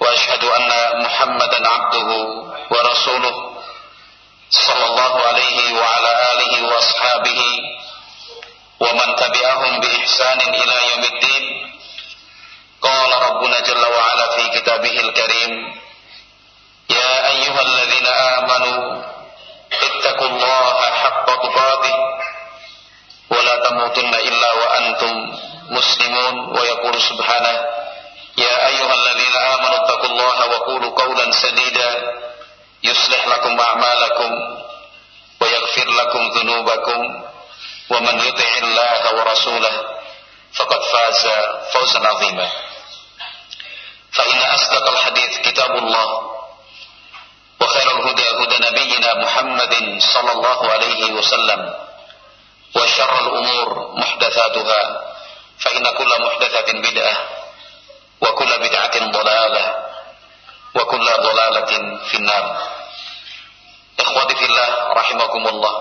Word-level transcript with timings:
وأشهد 0.00 0.44
أن 0.44 0.70
محمدا 1.04 1.68
عبده 1.68 2.08
ورسوله 2.70 3.34
صلى 4.50 4.84
الله 4.86 5.20
عليه 5.28 5.74
وعلى 5.80 6.10
آله 6.32 6.52
وأصحابه 6.68 7.40
ومن 8.80 9.16
تبعهم 9.16 9.80
بإحسان 9.80 10.40
إلى 10.40 10.74
يوم 10.90 11.04
الدين. 11.04 11.44
قال 12.82 13.10
ربنا 13.22 13.60
جل 13.60 13.84
وعلا 13.86 14.26
في 14.36 14.60
كتابه 14.60 15.00
الكريم 15.00 15.52
يا 16.90 17.28
أيها 17.30 17.60
الذين 17.62 18.06
آمنوا 18.06 19.02
اتقوا 19.82 20.28
الله 20.28 20.80
حق 21.02 21.26
تقاته 21.26 21.94
ولا 23.30 23.56
تموتن 23.68 24.14
إلا 24.14 24.52
وأنتم 24.52 25.12
مسلمون 25.70 26.58
ويقول 26.58 27.02
سبحانه 27.02 27.64
يا 28.38 28.66
أيها 28.66 28.94
الذين 28.94 29.36
آمنوا 29.36 29.76
اتقوا 29.84 30.10
الله 30.10 30.46
وقولوا 30.46 30.90
قولا 31.00 31.32
سديدا 31.32 32.12
يصلح 32.84 33.26
لكم 33.26 33.60
أعمالكم 33.60 34.30
ويغفر 35.40 35.88
لكم 35.90 36.30
ذنوبكم 36.38 37.24
ومن 37.90 38.20
يطع 38.28 38.52
الله 38.62 39.14
ورسوله 39.14 39.72
فقد 40.54 40.82
فاز 40.82 41.26
فوزا 41.72 42.00
عظيما. 42.08 42.48
فإن 44.12 44.38
أصدق 44.38 44.88
الحديث 44.90 45.38
كتاب 45.38 45.70
الله 45.78 46.30
وخير 47.60 47.90
الهدى 47.96 48.22
هدى 48.30 48.56
نبينا 48.68 49.14
محمد 49.14 49.74
صلى 50.00 50.32
الله 50.32 50.70
عليه 50.72 51.12
وسلم 51.12 51.74
وشر 52.76 53.12
الأمور 53.20 53.92
محدثاتها 53.96 54.82
فإن 55.58 55.84
كل 55.98 56.10
محدثة 56.22 56.72
بدعة 56.72 57.16
وكل 58.21 58.51
بدعة 58.59 58.95
ضلالة 59.11 59.65
وكل 60.75 61.05
ضلالة 61.05 61.71
في 62.07 62.15
النار 62.17 62.45
إخوتي 63.99 64.35
في 64.35 64.45
الله 64.45 64.69
رحمكم 64.93 65.47
الله 65.47 65.75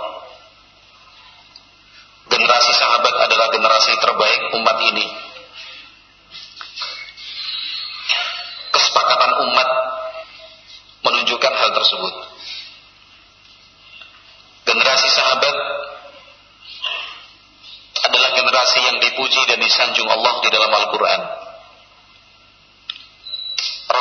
Generasi 2.30 2.72
sahabat 2.78 3.14
adalah 3.26 3.50
generasi 3.50 3.90
terbaik 3.98 4.54
umat 4.54 4.78
ini. 4.86 5.02
Kesepakatan 8.70 9.50
umat 9.50 9.68
menunjukkan 11.02 11.52
hal 11.58 11.70
tersebut. 11.74 12.14
Generasi 14.62 15.08
sahabat 15.10 15.56
adalah 18.06 18.30
generasi 18.30 18.78
yang 18.78 18.96
dipuji 19.02 19.42
dan 19.50 19.58
disanjung 19.58 20.06
Allah 20.06 20.38
di 20.38 20.48
dalam 20.54 20.70
Al-Quran. 20.70 21.43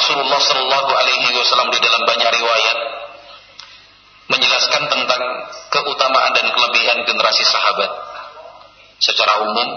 Rasulullah 0.05 0.37
Shallallahu 0.37 0.91
Alaihi 0.93 1.33
Wasallam 1.33 1.73
di 1.73 1.81
dalam 1.81 2.05
banyak 2.05 2.29
riwayat 2.29 2.79
menjelaskan 4.29 4.85
tentang 4.93 5.23
keutamaan 5.73 6.33
dan 6.37 6.45
kelebihan 6.53 7.09
generasi 7.09 7.41
sahabat. 7.49 7.89
Secara 9.01 9.49
umum 9.49 9.69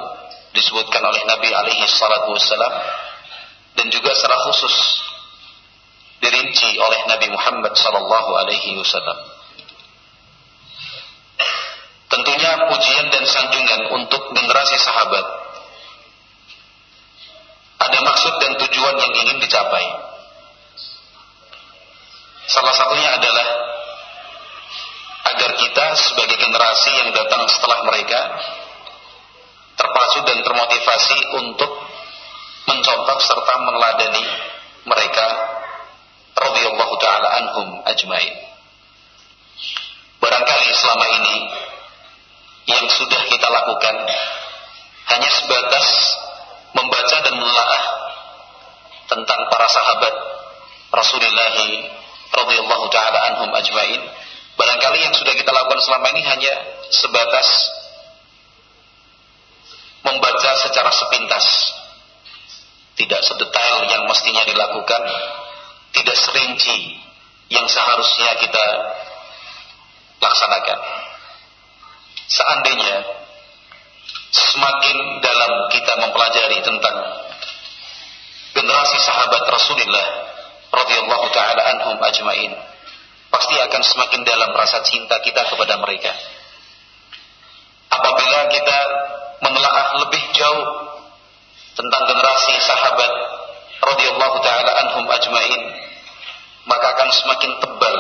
disebutkan 0.51 0.99
oleh 0.99 1.23
Nabi 1.31 1.47
Alaihi 1.47 1.79
Wasallam 1.79 2.73
dan 3.79 3.87
juga 3.87 4.11
secara 4.19 4.35
khusus 4.51 4.75
dirinci 6.19 6.75
oleh 6.75 7.07
Nabi 7.07 7.31
Muhammad 7.31 7.71
Sallallahu 7.79 8.31
Alaihi 8.43 8.75
Wasallam. 8.83 9.31
Tentunya 12.11 12.51
pujian 12.67 13.07
dan 13.15 13.23
sanjungan 13.23 13.81
untuk 13.95 14.35
generasi 14.35 14.75
sahabat 14.75 15.23
ada 17.79 17.99
maksud 18.03 18.33
dan 18.43 18.51
tujuan 18.67 18.95
yang 18.99 19.13
ingin 19.23 19.39
dicapai. 19.39 20.16
Salah 22.47 22.71
satunya 22.71 23.11
adalah 23.11 23.47
agar 25.35 25.51
kita 25.59 25.85
sebagai 25.99 26.39
generasi 26.39 26.91
yang 26.95 27.11
datang 27.11 27.43
setelah 27.51 27.83
mereka 27.83 28.21
terpacu 29.75 30.23
dan 30.23 30.39
termotivasi 30.41 31.17
untuk 31.43 31.71
mencontoh 32.71 33.19
serta 33.19 33.53
meneladani 33.67 34.23
mereka 34.87 35.27
radhiyallahu 36.39 36.95
taala 37.03 37.27
anhum 37.43 37.67
ajmain. 37.83 38.35
Barangkali 40.23 40.71
selama 40.71 41.05
ini 41.19 41.35
yang 42.71 42.87
sudah 42.87 43.21
kita 43.27 43.47
lakukan 43.51 43.95
hanya 45.11 45.29
sebatas 45.35 45.87
membaca 46.71 47.17
dan 47.27 47.35
menelaah 47.35 47.83
tentang 49.11 49.41
para 49.51 49.67
sahabat 49.67 50.13
Rasulullah 50.95 51.47
radhiyallahu 52.31 52.85
taala 52.91 53.19
anhum 53.33 53.49
ajmain. 53.53 54.01
Barangkali 54.57 54.99
yang 55.05 55.13
sudah 55.13 55.33
kita 55.37 55.51
lakukan 55.53 55.79
selama 55.85 56.07
ini 56.17 56.21
hanya 56.25 56.53
sebatas 56.89 57.47
membaca 60.01 60.51
secara 60.65 60.89
sepintas. 60.89 61.45
Tidak 62.97 63.21
sedetail 63.21 63.85
yang 63.93 64.09
mestinya 64.09 64.41
dilakukan, 64.49 65.01
tidak 65.93 66.17
serinci 66.17 66.97
yang 67.53 67.69
seharusnya 67.69 68.41
kita 68.41 68.65
laksanakan. 70.17 70.79
Seandainya 72.25 72.95
semakin 74.33 74.97
dalam 75.21 75.51
kita 75.69 75.93
mempelajari 76.01 76.59
tentang 76.65 76.97
generasi 78.57 78.97
sahabat 79.05 79.45
Rasulullah 79.45 80.07
radhiyallahu 80.71 81.27
taala 81.31 81.61
anhum 81.75 81.97
ajmain, 82.01 82.51
pasti 83.31 83.55
akan 83.57 83.81
semakin 83.83 84.21
dalam 84.27 84.51
rasa 84.55 84.83
cinta 84.83 85.19
kita 85.23 85.47
kepada 85.47 85.79
mereka. 85.79 86.11
Apabila 87.87 88.39
kita 88.51 88.79
menelaah 89.43 89.87
lebih 90.07 90.23
jauh 90.35 90.65
tentang 91.77 92.03
generasi 92.09 92.53
sahabat 92.59 93.11
radhiyallahu 93.79 94.37
taala 94.43 94.71
anhum 94.85 95.05
ajmain, 95.07 95.61
maka 96.67 96.85
akan 96.99 97.09
semakin 97.15 97.51
tebal 97.63 97.97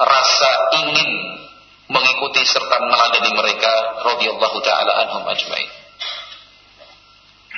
rasa 0.00 0.50
ingin 0.82 1.10
mengikuti 1.90 2.42
serta 2.48 2.76
meneladani 2.80 3.30
mereka 3.36 3.72
radhiyallahu 4.02 4.58
taala 4.64 4.92
anhum 5.04 5.22
ajmain. 5.28 5.70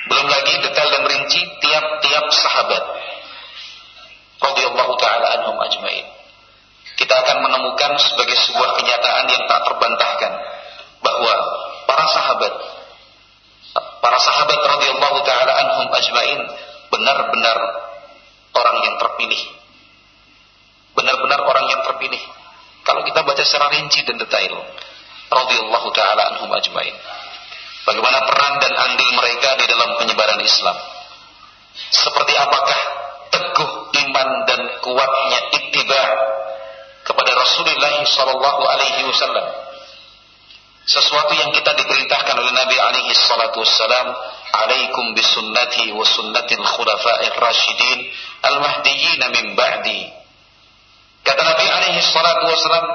Belum 0.07 0.27
lagi 0.31 0.55
detail 0.63 0.89
dan 0.91 1.05
rinci 1.07 1.41
tiap-tiap 1.63 2.27
sahabat 2.31 2.83
radhiyallahu 4.41 4.93
taala 5.01 5.27
anhum 5.41 5.57
ajmain. 5.61 6.07
Kita 6.97 7.13
akan 7.13 7.45
menemukan 7.45 7.93
sebagai 8.01 8.37
sebuah 8.41 8.71
kenyataan 8.81 9.25
yang 9.29 9.43
tak 9.45 9.61
terbantahkan 9.69 10.33
bahwa 11.05 11.33
para 11.85 12.07
sahabat 12.09 12.53
para 14.01 14.19
sahabat 14.21 14.61
radhiyallahu 14.65 15.19
taala 15.29 15.53
anhum 15.61 15.89
ajmain 15.93 16.41
benar-benar 16.89 17.59
orang 18.57 18.77
yang 18.81 18.97
terpilih. 18.97 19.43
Benar-benar 20.97 21.41
orang 21.45 21.67
yang 21.69 21.81
terpilih. 21.85 22.23
Kalau 22.87 23.05
kita 23.05 23.21
baca 23.21 23.43
secara 23.45 23.69
rinci 23.77 24.01
dan 24.07 24.17
detail, 24.17 24.57
radhiyallahu 25.29 25.89
taala 25.93 26.23
anhum 26.33 26.49
ajmain. 26.57 26.97
Bagaimana 27.87 28.19
peran 28.27 28.55
dan 28.59 28.73
andil 28.75 29.11
mereka 29.15 29.55
di 29.63 29.67
dalam 29.71 29.95
penyebaran 30.01 30.41
Islam? 30.43 30.75
Seperti 31.93 32.35
apakah 32.35 32.81
teguh 33.31 33.71
iman 34.17 34.29
dan 34.49 34.61
kuatnya 34.81 35.39
ittiba 35.61 36.03
kepada 37.05 37.31
Rasulullah 37.37 38.01
sallallahu 38.01 38.63
alaihi 38.65 39.05
wasallam? 39.05 39.47
Sesuatu 40.87 41.35
yang 41.35 41.51
kita 41.51 41.75
diperintahkan 41.75 42.37
oleh 42.39 42.53
Nabi 42.55 42.79
alaihi 42.79 43.13
salatu 43.13 43.61
wassalam, 43.61 44.07
"Alaikum 44.55 45.19
bisunnati 45.19 45.91
wa 45.91 46.07
sunnatil 46.07 46.63
khulafa'ir 46.63 47.35
rasyidin 47.37 47.99
al-mahdiyyin 48.47 49.21
min 49.35 49.47
ba'di." 49.59 50.01
Kata 51.27 51.43
Nabi 51.43 51.67
alaihi 51.67 52.01
salatu 52.07 52.47
wassalam, 52.49 52.87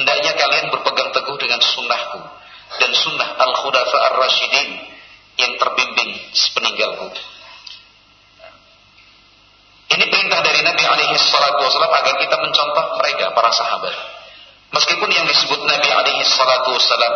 hendaknya 0.00 0.32
kalian 0.32 0.72
berpegang 0.72 1.12
teguh 1.12 1.36
dengan 1.36 1.60
sunnahku 1.60 2.20
dan 2.80 2.90
sunnah 2.96 3.36
al-khulafa 3.36 3.96
ar-rasyidin 4.10 4.80
yang 5.36 5.52
terbimbing 5.60 6.10
sepeninggalku. 6.32 7.12
Ini 9.90 10.04
perintah 10.06 10.40
dari 10.40 10.62
Nabi 10.62 10.84
alaihi 10.86 11.19
salatu 11.30 11.62
wasallam 11.62 11.92
agar 11.94 12.14
kita 12.18 12.36
mencontoh 12.42 12.86
mereka 12.98 13.30
para 13.30 13.50
sahabat. 13.54 13.94
Meskipun 14.70 15.10
yang 15.10 15.26
disebut 15.26 15.60
Nabi 15.66 15.88
alaihi 15.90 16.22
salatu 16.26 16.74
wasallam 16.74 17.14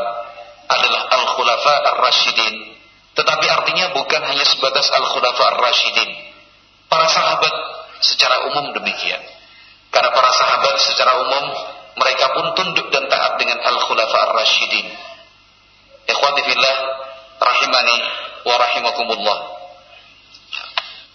adalah 0.70 1.02
al-khulafa 1.10 1.74
ar-rasyidin, 1.94 2.54
tetapi 3.14 3.46
artinya 3.46 3.94
bukan 3.94 4.22
hanya 4.26 4.46
sebatas 4.46 4.90
al-khulafa 4.90 5.42
ar-rasyidin. 5.54 6.10
Para 6.90 7.10
sahabat 7.10 7.54
secara 8.02 8.46
umum 8.50 8.70
demikian. 8.74 9.22
Karena 9.90 10.10
para 10.10 10.30
sahabat 10.34 10.74
secara 10.82 11.12
umum 11.22 11.44
mereka 11.94 12.26
pun 12.34 12.46
tunduk 12.58 12.90
dan 12.90 13.06
taat 13.06 13.38
dengan 13.38 13.62
al-khulafa 13.62 14.16
ar-rasyidin. 14.30 14.86
Ikhwati 16.10 16.42
fillah 16.42 16.76
rahimani 17.38 17.98
wa 18.44 18.54
rahimakumullah. 18.58 19.38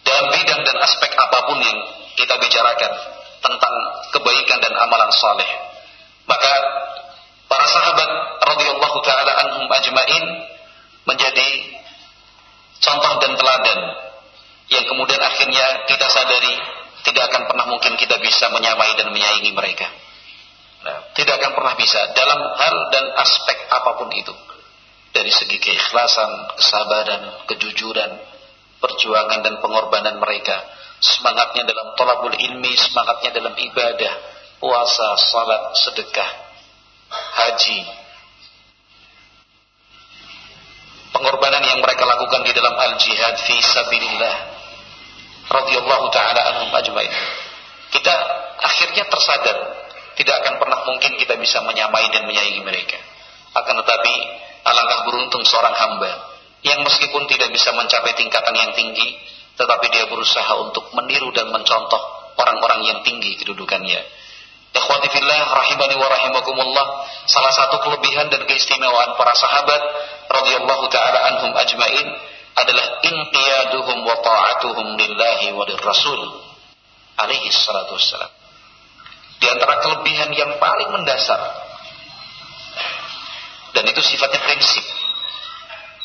Dalam 0.08 0.26
bidang 0.34 0.62
dan 0.64 0.78
aspek 0.88 1.12
apa 1.14 1.38
pun 1.52 1.60
yang 1.62 1.80
kita 2.20 2.36
bicarakan 2.36 2.92
tentang 3.40 3.76
kebaikan 4.12 4.60
dan 4.60 4.74
amalan 4.76 5.12
saleh, 5.16 5.50
maka 6.28 6.52
para 7.48 7.66
sahabat 7.66 8.10
radhiyallahu 8.44 8.98
taala 9.08 9.32
anhum 9.48 9.66
ajmain 9.72 10.26
menjadi 11.08 11.50
contoh 12.84 13.14
dan 13.24 13.32
teladan 13.40 13.80
yang 14.70 14.86
kemudian 14.86 15.22
akhirnya 15.24 15.88
kita 15.88 16.08
sadari 16.12 16.56
tidak 17.08 17.32
akan 17.32 17.48
pernah 17.48 17.66
mungkin 17.72 17.96
kita 17.96 18.20
bisa 18.20 18.52
menyamai 18.52 18.94
dan 19.00 19.10
menyaingi 19.10 19.56
mereka. 19.56 19.88
Nah, 20.80 21.12
tidak 21.16 21.40
akan 21.44 21.52
pernah 21.60 21.74
bisa 21.76 22.00
dalam 22.16 22.40
hal 22.40 22.76
dan 22.92 23.06
aspek 23.20 23.58
apa 23.68 24.00
pun 24.00 24.10
itu. 24.16 24.32
Dari 25.10 25.32
segi 25.34 25.58
keikhlasan, 25.58 26.54
kesabaran, 26.56 27.24
kejujuran, 27.50 28.12
perjuangan 28.78 29.40
dan 29.42 29.58
pengorbanan 29.60 30.22
mereka, 30.22 30.56
semangatnya 31.00 31.64
dalam 31.68 31.96
tolabul 31.96 32.36
ilmi, 32.36 32.74
semangatnya 32.76 33.36
dalam 33.36 33.56
ibadah, 33.56 34.14
puasa, 34.60 35.08
salat, 35.20 35.64
sedekah, 35.76 36.30
haji, 37.10 37.80
pengorbanan 41.16 41.64
yang 41.64 41.80
mereka 41.82 42.04
lakukan 42.06 42.42
di 42.46 42.52
dalam 42.56 42.76
al-jihad 42.76 43.36
fi 43.44 43.56
sabilillah 43.60 44.36
radhiyallahu 45.50 46.06
taala 46.14 46.42
anhum 46.56 46.70
ajmain. 46.76 47.14
Kita 47.90 48.14
akhirnya 48.62 49.10
tersadar 49.10 49.58
tidak 50.14 50.36
akan 50.46 50.62
pernah 50.62 50.80
mungkin 50.86 51.18
kita 51.18 51.40
bisa 51.40 51.64
menyamai 51.66 52.12
dan 52.14 52.30
menyaingi 52.30 52.62
mereka. 52.62 53.00
Akan 53.58 53.82
tetapi 53.82 54.14
Alangkah 54.70 55.08
beruntung 55.08 55.44
seorang 55.48 55.72
hamba 55.72 56.12
yang 56.68 56.84
meskipun 56.84 57.24
tidak 57.32 57.50
bisa 57.56 57.72
mencapai 57.72 58.12
tingkatan 58.20 58.52
yang 58.52 58.72
tinggi, 58.76 59.16
tetapi 59.60 59.86
dia 59.92 60.08
berusaha 60.08 60.56
untuk 60.64 60.88
meniru 60.96 61.36
dan 61.36 61.52
mencontoh 61.52 62.00
orang-orang 62.40 62.80
yang 62.88 63.00
tinggi 63.04 63.36
kedudukannya. 63.44 64.00
Ikhwati 64.72 65.08
fillah 65.12 65.40
rahimani 65.52 66.00
wa 66.00 66.08
rahimakumullah, 66.08 66.86
salah 67.28 67.52
satu 67.52 67.84
kelebihan 67.84 68.32
dan 68.32 68.48
keistimewaan 68.48 69.20
para 69.20 69.36
sahabat 69.36 69.82
radhiyallahu 70.32 70.86
taala 70.88 71.20
anhum 71.36 71.52
ajmain 71.60 72.08
adalah 72.56 72.86
inqiyaduhum 73.04 73.98
wa 74.08 74.16
ta'atuhum 74.24 74.96
lillahi 74.96 75.52
wa 75.52 75.68
lirrasul 75.68 76.22
alaihi 77.20 77.52
salatu 77.52 78.00
wassalam. 78.00 78.32
Di 79.40 79.48
antara 79.52 79.84
kelebihan 79.84 80.32
yang 80.36 80.56
paling 80.60 80.90
mendasar 80.96 81.40
dan 83.76 83.84
itu 83.84 84.02
sifatnya 84.04 84.40
prinsip. 84.44 84.99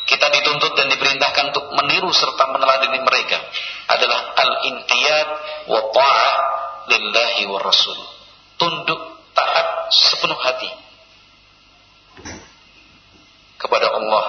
Kita 0.05 0.29
dituntut 0.29 0.77
dan 0.77 0.87
diperintahkan 0.93 1.49
untuk 1.49 1.65
meniru 1.73 2.13
serta 2.13 2.45
meneladani 2.53 3.01
mereka 3.01 3.41
adalah 3.89 4.37
al-intiyad 4.37 5.27
wa 5.65 5.81
ta'ah 5.89 6.33
lillahi 6.93 7.49
wa 7.49 7.57
rasul. 7.57 7.97
Tunduk 8.61 9.01
taat 9.33 9.89
sepenuh 9.89 10.37
hati 10.37 10.69
kepada 13.57 13.89
Allah 13.97 14.25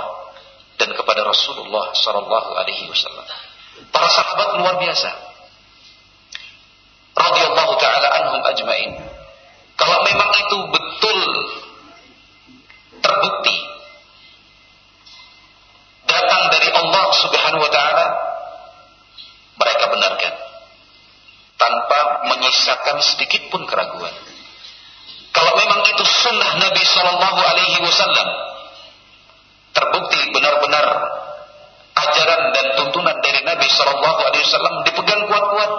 dan 0.80 0.96
kepada 0.96 1.28
Rasulullah 1.28 1.92
sallallahu 1.92 2.50
alaihi 2.56 2.88
wasallam. 2.88 3.24
Para 3.92 4.08
sahabat 4.08 4.56
luar 4.56 4.80
biasa. 4.80 5.12
Radhiyallahu 7.16 7.72
taala 7.76 8.08
anhum 8.16 8.42
ajmain. 8.48 8.92
Kalau 9.76 9.98
memang 10.08 10.30
itu 10.40 10.58
betul 10.72 11.20
terbukti 13.04 13.56
datang 16.36 16.52
dari 16.52 16.68
Allah 16.68 17.04
Subhanahu 17.16 17.64
wa 17.64 17.72
taala 17.72 18.06
mereka 19.56 19.84
benarkan 19.88 20.34
tanpa 21.56 22.00
menyisakan 22.28 22.96
sedikit 23.00 23.48
pun 23.48 23.64
keraguan. 23.64 24.12
Kalau 25.32 25.52
memang 25.56 25.80
itu 25.88 26.04
sunnah 26.04 26.60
Nabi 26.60 26.82
Shallallahu 26.84 27.40
Alaihi 27.40 27.80
Wasallam 27.80 28.28
terbukti 29.72 30.20
benar-benar 30.32 30.86
ajaran 31.96 32.42
dan 32.52 32.66
tuntunan 32.76 33.16
dari 33.24 33.40
Nabi 33.44 33.68
Shallallahu 33.72 34.20
Alaihi 34.28 34.44
Wasallam 34.44 34.74
dipegang 34.84 35.22
kuat-kuat 35.32 35.72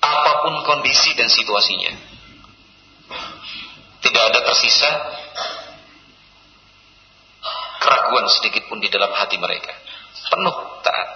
apa 0.00 0.32
pun 0.48 0.54
kondisi 0.64 1.12
dan 1.12 1.28
situasinya. 1.28 1.92
Tidak 4.00 4.22
ada 4.32 4.40
tersisa 4.48 4.88
keraguan 7.80 8.28
sedikit 8.28 8.68
pun 8.68 8.78
di 8.78 8.92
dalam 8.92 9.10
hati 9.16 9.40
mereka. 9.40 9.72
Penuh 10.30 10.56
taat. 10.84 11.08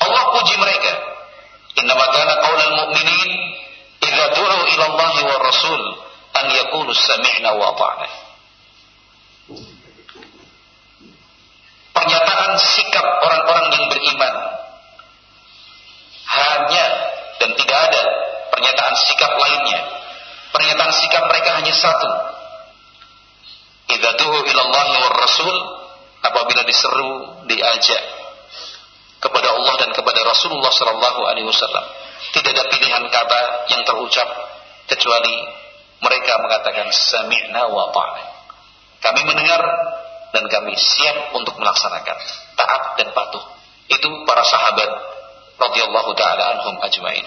Allah 0.00 0.22
puji 0.40 0.56
mereka. 0.56 0.92
Inna 1.76 1.92
kana 1.92 2.34
qaulal 2.40 2.72
mu'minin 2.72 3.30
idza 4.00 4.26
du'u 4.32 4.60
ila 4.64 4.84
Allah 4.96 5.14
wa 5.28 5.36
Rasul 5.44 5.82
an 6.40 6.46
yaqulu 6.48 6.90
sami'na 6.96 7.52
wa 7.52 7.76
ata'na. 7.76 8.08
Pernyataan 11.92 12.52
sikap 12.60 13.06
orang-orang 13.24 13.66
yang 13.72 13.84
beriman 13.92 14.34
hanya 16.26 16.86
dan 17.40 17.50
tidak 17.56 17.78
ada 17.92 18.02
pernyataan 18.52 18.94
sikap 19.04 19.32
lainnya. 19.36 19.80
Pernyataan 20.52 20.92
sikap 20.96 21.22
mereka 21.28 21.60
hanya 21.60 21.74
satu. 21.76 22.10
Idza 23.92 24.10
du'u 24.16 24.38
ila 24.48 24.60
Allah 24.64 24.86
wa 24.96 25.10
Rasul 25.20 25.56
apabila 26.32 26.62
diseru, 26.66 27.44
diajak 27.46 28.02
kepada 29.22 29.48
Allah 29.54 29.74
dan 29.80 29.90
kepada 29.94 30.20
Rasulullah 30.26 30.70
Sallallahu 30.70 31.20
Alaihi 31.26 31.46
Wasallam. 31.48 31.84
Tidak 32.36 32.50
ada 32.52 32.64
pilihan 32.68 33.04
kata 33.08 33.40
yang 33.72 33.82
terucap 33.86 34.28
kecuali 34.90 35.34
mereka 36.02 36.32
mengatakan 36.42 36.86
sami'na 36.92 37.70
wa 37.72 37.90
ta'na. 37.94 38.24
Kami 39.00 39.20
mendengar 39.24 39.62
dan 40.34 40.44
kami 40.50 40.74
siap 40.76 41.32
untuk 41.32 41.56
melaksanakan 41.56 42.18
taat 42.58 42.82
dan 43.00 43.08
patuh. 43.16 43.44
Itu 43.86 44.08
para 44.26 44.42
sahabat 44.44 44.90
radhiyallahu 45.56 46.10
taala 46.18 46.58
anhum 46.58 46.76
ajmain. 46.84 47.24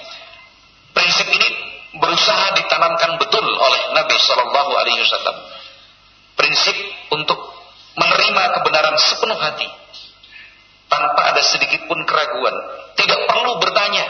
Prinsip 0.93 1.27
ini 1.31 1.49
berusaha 1.97 2.53
ditanamkan 2.59 3.17
betul 3.17 3.45
oleh 3.45 3.81
Nabi 3.97 4.15
Shallallahu 4.19 4.71
alaihi 4.77 4.99
wasallam. 5.01 5.37
Prinsip 6.37 6.77
untuk 7.09 7.58
menerima 7.97 8.43
kebenaran 8.59 8.95
sepenuh 8.99 9.39
hati 9.39 9.69
tanpa 10.89 11.21
ada 11.33 11.41
sedikit 11.45 11.85
pun 11.85 12.01
keraguan. 12.03 12.53
Tidak 12.97 13.19
perlu 13.29 13.61
bertanya 13.61 14.05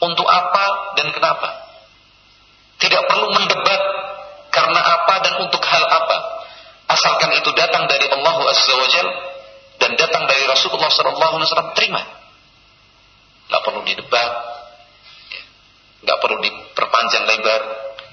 untuk 0.00 0.28
apa 0.28 0.94
dan 1.00 1.08
kenapa. 1.10 1.48
Tidak 2.80 3.02
perlu 3.08 3.28
mendebat 3.36 3.82
karena 4.52 4.80
apa 4.80 5.14
dan 5.24 5.34
untuk 5.44 5.60
hal 5.64 5.84
apa. 5.84 6.18
Asalkan 6.90 7.32
itu 7.36 7.50
datang 7.56 7.86
dari 7.86 8.06
Allah 8.08 8.36
Azza 8.50 8.74
wa 8.76 8.88
Jal 8.88 9.08
dan 9.80 9.90
datang 9.96 10.24
dari 10.28 10.44
Rasulullah 10.48 10.90
Sallallahu 10.92 11.34
Alaihi 11.40 11.48
Wasallam 11.48 11.72
terima. 11.76 12.02
Gak 13.50 13.62
perlu 13.66 13.82
didebat, 13.82 14.30
gak 16.06 16.18
perlu 16.22 16.38
diperpanjang 16.38 17.24
lebar. 17.26 17.62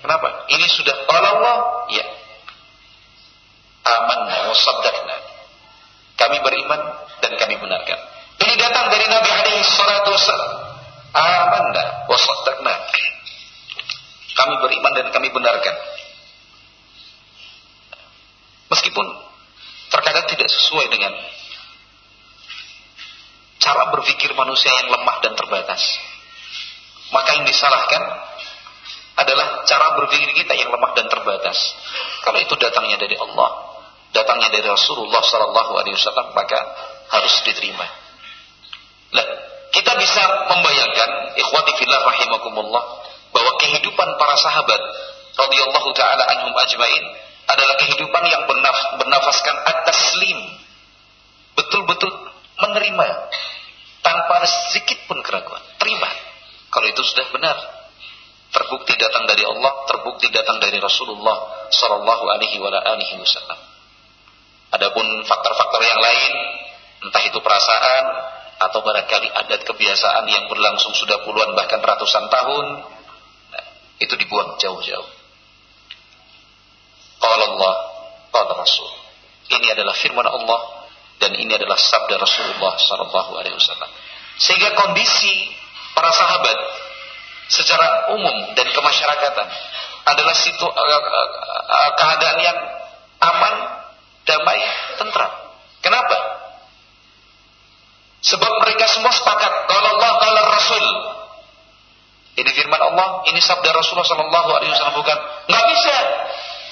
Kenapa? 0.02 0.50
Ini 0.50 0.66
sudah 0.66 0.96
Allah, 1.10 1.90
ya 1.94 2.06
amanna 3.88 4.52
wa 4.52 4.56
saddaqna. 4.56 5.16
Kami 6.18 6.38
beriman 6.42 6.82
dan 7.24 7.32
kami 7.38 7.56
benarkan. 7.62 8.00
Ini 8.38 8.54
datang 8.58 8.90
dari 8.92 9.06
Nabi 9.10 9.30
alaihi 9.32 9.64
salatu 9.64 10.14
wasallam. 10.14 10.52
Amanna 11.14 11.84
wa 12.10 12.18
saddaqna. 12.18 12.74
Kami 14.38 14.56
beriman 14.62 14.92
dan 14.94 15.08
kami 15.10 15.34
benarkan. 15.34 15.76
Meskipun 18.68 19.06
terkadang 19.90 20.28
tidak 20.30 20.50
sesuai 20.52 20.92
dengan 20.92 21.16
cara 23.58 23.90
berpikir 23.96 24.32
manusia 24.38 24.70
yang 24.84 24.94
lemah 24.94 25.18
dan 25.24 25.34
terbatas. 25.34 25.82
Maka 27.10 27.40
yang 27.40 27.46
disalahkan 27.48 28.04
adalah 29.18 29.66
cara 29.66 29.98
berpikir 29.98 30.30
kita 30.38 30.54
yang 30.54 30.70
lemah 30.70 30.94
dan 30.94 31.10
terbatas. 31.10 31.58
Kalau 32.22 32.38
itu 32.38 32.54
datangnya 32.60 33.02
dari 33.02 33.18
Allah, 33.18 33.77
datangnya 34.18 34.50
dari 34.50 34.66
Rasulullah 34.66 35.22
Sallallahu 35.22 35.72
Alaihi 35.78 35.94
Wasallam 35.94 36.34
maka 36.34 36.58
harus 37.14 37.34
diterima. 37.46 37.86
Lah, 39.14 39.26
kita 39.70 39.94
bisa 40.02 40.24
membayangkan 40.50 41.38
ikhwati 41.38 41.72
fillah 41.78 42.02
rahimakumullah 42.02 42.98
kehidupan 43.68 44.10
para 44.16 44.36
sahabat 44.40 44.82
radhiyallahu 45.36 45.90
taala 45.92 46.24
anhum 46.32 46.54
ajmain 46.56 47.04
adalah 47.48 47.76
kehidupan 47.80 48.24
yang 48.28 48.44
bernaf, 48.48 48.78
bernafaskan 49.00 49.56
at-taslim. 49.68 50.40
Betul-betul 51.56 52.12
menerima 52.60 53.08
tanpa 54.04 54.36
sedikit 54.46 55.00
pun 55.10 55.20
keraguan. 55.24 55.64
Terima. 55.80 56.10
Kalau 56.72 56.88
itu 56.88 57.02
sudah 57.04 57.28
benar. 57.32 57.58
Terbukti 58.48 58.96
datang 58.96 59.28
dari 59.28 59.44
Allah, 59.44 59.74
terbukti 59.92 60.32
datang 60.32 60.60
dari 60.64 60.80
Rasulullah 60.80 61.68
sallallahu 61.68 62.24
alaihi 62.32 62.64
wasallam. 62.64 63.60
Adapun 64.68 65.06
faktor-faktor 65.24 65.82
yang 65.84 66.02
lain, 66.02 66.32
entah 67.08 67.24
itu 67.24 67.40
perasaan 67.40 68.04
atau 68.58 68.80
barangkali 68.84 69.30
adat 69.32 69.62
kebiasaan 69.64 70.26
yang 70.28 70.50
berlangsung 70.50 70.92
sudah 70.98 71.24
puluhan 71.24 71.54
bahkan 71.54 71.80
ratusan 71.80 72.26
tahun, 72.28 72.66
nah, 73.54 73.66
itu 74.02 74.14
dibuang 74.18 74.60
jauh-jauh. 74.60 75.10
Qala 77.18 77.44
Allah, 77.54 77.76
qala 78.34 78.54
Rasul. 78.60 78.90
Ini 79.48 79.78
adalah 79.78 79.96
firman 79.96 80.28
Allah 80.28 80.60
dan 81.18 81.34
ini 81.34 81.56
adalah 81.56 81.80
sabda 81.80 82.20
Rasulullah 82.20 82.76
sallallahu 82.76 83.32
alaihi 83.40 83.56
wasallam. 83.56 83.90
Sehingga 84.38 84.76
kondisi 84.78 85.50
para 85.98 86.14
sahabat 86.14 86.58
secara 87.50 88.14
umum 88.14 88.54
dan 88.54 88.68
kemasyarakatan 88.70 89.48
adalah 90.08 90.36
situ 90.38 90.66
uh, 90.68 90.78
uh, 90.78 91.30
uh, 91.68 91.92
keadaan 91.98 92.38
yang 92.44 92.58
aman, 93.24 93.56
damai, 94.28 94.60
tentram. 95.00 95.32
Kenapa? 95.80 96.18
Sebab 98.28 98.52
mereka 98.68 98.86
semua 98.92 99.14
sepakat 99.16 99.52
kalau 99.72 99.90
Allah 99.98 100.12
kalau 100.20 100.44
Rasul. 100.52 100.86
Ini 102.38 102.52
firman 102.54 102.78
Allah, 102.78 103.26
ini 103.34 103.42
sabda 103.42 103.72
Rasulullah 103.74 104.06
sallallahu 104.06 104.50
alaihi 104.52 104.70
wasallam 104.70 105.00
bukan. 105.00 105.18
Enggak 105.50 105.66
bisa. 105.74 105.96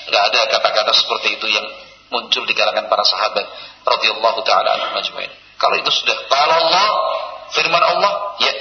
Enggak 0.05 0.23
ada 0.29 0.39
kata-kata 0.51 0.91
seperti 0.93 1.41
itu 1.41 1.47
yang 1.49 1.65
muncul 2.13 2.45
di 2.45 2.53
kalangan 2.53 2.85
para 2.85 3.01
sahabat 3.01 3.49
radhiyallahu 3.81 4.39
taala 4.45 4.77
anhum 4.77 4.93
ajmain. 4.99 5.31
Kalau 5.57 5.75
itu 5.79 5.89
sudah 5.89 6.13
kalau 6.29 6.53
Allah, 6.69 6.87
firman 7.55 7.81
Allah, 7.81 8.13
ya. 8.43 8.53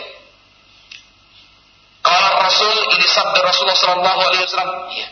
Kalau 2.04 2.30
Rasul 2.40 2.76
ini 2.94 3.06
sabda 3.10 3.40
Rasulullah 3.42 3.80
sallallahu 3.80 4.20
alaihi 4.24 4.42
wasallam, 4.48 4.72
ya. 4.94 5.08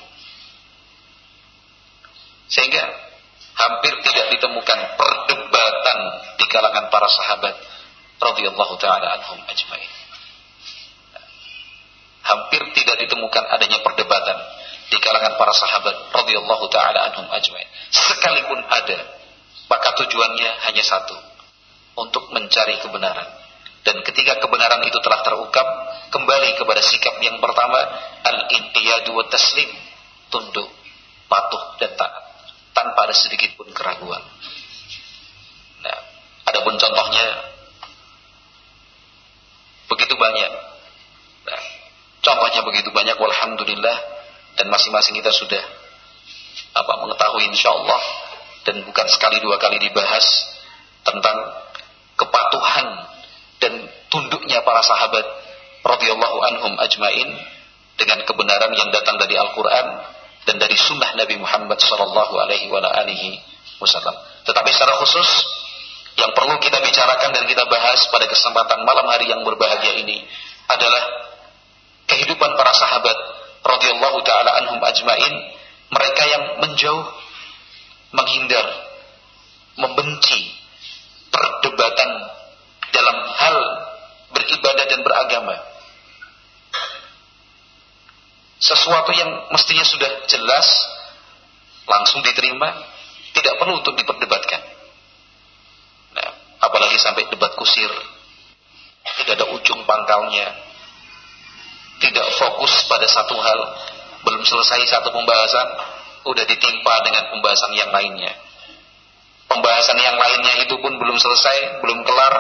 Sehingga 2.53 2.85
hampir 3.57 3.93
tidak 4.05 4.27
ditemukan 4.37 4.79
perdebatan 4.97 5.99
di 6.41 6.47
kalangan 6.49 6.89
para 6.89 7.09
sahabat 7.09 7.55
radhiyallahu 8.23 8.75
taala 8.81 9.21
anhum 9.21 9.39
ajmain. 9.49 9.91
Hampir 12.23 12.63
tidak 12.79 12.97
ditemukan 13.03 13.45
adanya 13.51 13.83
perdebatan 13.83 14.39
di 14.89 14.99
kalangan 15.03 15.35
para 15.37 15.53
sahabat 15.53 15.97
radhiyallahu 16.15 16.67
taala 16.71 17.13
anhum 17.13 17.27
ajmain. 17.29 17.69
Sekalipun 17.93 18.61
ada, 18.71 18.99
maka 19.69 19.89
tujuannya 20.01 20.51
hanya 20.71 20.85
satu, 20.85 21.17
untuk 21.99 22.31
mencari 22.33 22.81
kebenaran. 22.81 23.29
Dan 23.83 23.99
ketika 24.07 24.39
kebenaran 24.39 24.79
itu 24.87 24.95
telah 25.03 25.27
terungkap, 25.27 25.67
kembali 26.15 26.55
kepada 26.55 26.79
sikap 26.79 27.19
yang 27.19 27.43
pertama, 27.43 27.83
al-inqiyadu 28.23 29.11
wa 29.11 29.27
taslim, 29.27 29.67
tunduk, 30.31 30.71
patuh 31.27 31.83
dan 31.83 31.91
taat 31.99 32.32
tanpa 32.73 33.09
ada 33.09 33.15
sedikit 33.17 33.57
pun 33.57 33.69
keraguan. 33.71 34.21
Nah, 35.85 35.99
adapun 36.49 36.77
contohnya 36.77 37.27
begitu 39.89 40.15
banyak. 40.17 40.53
Nah, 41.49 41.63
contohnya 42.25 42.61
begitu 42.65 42.89
banyak 42.91 43.17
walhamdulillah 43.17 43.97
dan 44.57 44.67
masing-masing 44.69 45.17
kita 45.17 45.33
sudah 45.33 45.63
apa 46.73 46.93
mengetahui 47.05 47.45
insyaallah 47.53 48.03
dan 48.65 48.81
bukan 48.89 49.07
sekali 49.09 49.41
dua 49.45 49.61
kali 49.61 49.77
dibahas 49.81 50.25
tentang 51.03 51.37
kepatuhan 52.17 52.87
dan 53.61 53.73
tunduknya 54.09 54.63
para 54.63 54.81
sahabat 54.81 55.27
radhiyallahu 55.83 56.39
anhum 56.53 56.73
ajmain 56.79 57.31
dengan 57.99 58.19
kebenaran 58.25 58.73
yang 58.73 58.89
datang 58.95 59.19
dari 59.19 59.35
Al-Qur'an 59.37 59.87
dan 60.47 60.59
dari 60.59 60.75
sunnah 60.75 61.15
Nabi 61.15 61.39
Muhammad 61.39 61.79
sallallahu 61.79 62.35
alaihi 62.35 62.69
wasallam. 63.79 64.17
Tetapi 64.43 64.69
secara 64.75 64.99
khusus 64.99 65.29
yang 66.19 66.35
perlu 66.35 66.59
kita 66.59 66.83
bicarakan 66.83 67.31
dan 67.33 67.45
kita 67.47 67.65
bahas 67.71 68.05
pada 68.11 68.27
kesempatan 68.29 68.85
malam 68.85 69.07
hari 69.09 69.31
yang 69.31 69.41
berbahagia 69.47 70.03
ini 70.03 70.27
adalah 70.69 71.03
kehidupan 72.11 72.51
para 72.59 72.73
sahabat 72.75 73.17
radhiyallahu 73.63 74.19
taala 74.27 74.51
anhum 74.63 74.81
ajmain, 74.83 75.35
mereka 75.89 76.23
yang 76.27 76.45
menjauh, 76.61 77.07
menghindar, 78.13 78.67
membenci 79.79 80.53
perdebatan 81.33 82.11
dalam 82.93 83.17
hal 83.25 83.57
beribadah 84.37 84.85
dan 84.85 85.01
beragama 85.01 85.72
sesuatu 88.77 89.11
yang 89.13 89.31
mestinya 89.53 89.85
sudah 89.85 90.11
jelas 90.29 90.67
langsung 91.87 92.25
diterima 92.25 92.73
tidak 93.33 93.57
perlu 93.57 93.81
untuk 93.81 93.97
diperdebatkan. 93.97 94.61
Nah, 96.13 96.31
apalagi 96.61 97.01
sampai 97.01 97.29
debat 97.33 97.53
kusir. 97.57 97.89
Tidak 99.03 99.35
ada 99.35 99.47
ujung 99.57 99.83
pangkalnya. 99.83 100.47
Tidak 102.01 102.27
fokus 102.39 102.87
pada 102.87 103.09
satu 103.09 103.35
hal. 103.35 103.61
Belum 104.23 104.43
selesai 104.47 104.87
satu 104.87 105.11
pembahasan 105.11 105.69
udah 106.23 106.45
ditimpa 106.47 106.95
dengan 107.03 107.35
pembahasan 107.35 107.73
yang 107.75 107.91
lainnya. 107.91 108.33
Pembahasan 109.51 109.99
yang 109.99 110.17
lainnya 110.17 110.65
itu 110.65 110.79
pun 110.79 110.97
belum 110.97 111.19
selesai 111.19 111.83
belum 111.83 112.05
kelar. 112.07 112.35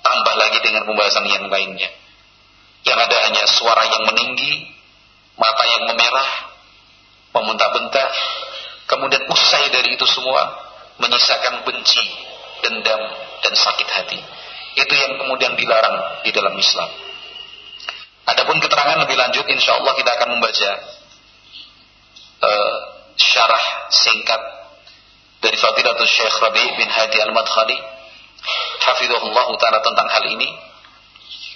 Tambah 0.00 0.34
lagi 0.36 0.58
dengan 0.60 0.84
pembahasan 0.84 1.24
yang 1.30 1.46
lainnya. 1.48 1.88
Yang 2.84 2.98
ada 3.08 3.16
hanya 3.28 3.44
suara 3.48 3.84
yang 3.88 4.02
meninggi 4.08 4.79
mata 5.40 5.64
yang 5.64 5.88
memerah, 5.88 6.30
memuntah-muntah, 7.32 8.08
kemudian 8.84 9.24
usai 9.32 9.72
dari 9.72 9.96
itu 9.96 10.04
semua 10.04 10.44
menyisakan 11.00 11.64
benci, 11.64 12.04
dendam, 12.60 13.00
dan 13.40 13.52
sakit 13.56 13.88
hati. 13.88 14.20
Itu 14.76 14.92
yang 14.92 15.16
kemudian 15.16 15.56
dilarang 15.56 16.20
di 16.20 16.30
dalam 16.30 16.52
Islam. 16.60 16.92
Adapun 18.28 18.60
keterangan 18.60 19.00
lebih 19.08 19.16
lanjut, 19.16 19.48
insya 19.48 19.80
Allah 19.80 19.96
kita 19.96 20.10
akan 20.12 20.28
membaca 20.36 20.70
uh, 22.44 22.76
syarah 23.16 23.64
singkat 23.90 24.42
dari 25.40 25.56
Fadilatul 25.56 26.06
Syekh 26.06 26.36
Rabi 26.36 26.64
bin 26.76 26.86
Hadi 26.86 27.18
Al-Madkhali 27.26 27.78
Hafizahullah 28.80 29.48
Ta'ala 29.56 29.80
tentang 29.84 30.08
hal 30.08 30.24
ini 30.36 30.48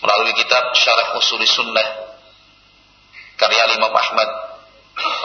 melalui 0.05 0.33
kitab 0.37 0.73
Syarah 0.77 1.17
Usuli 1.17 1.49
Sunnah 1.49 2.04
karya 3.35 3.63
Imam 3.75 3.91
Ahmad 3.91 4.29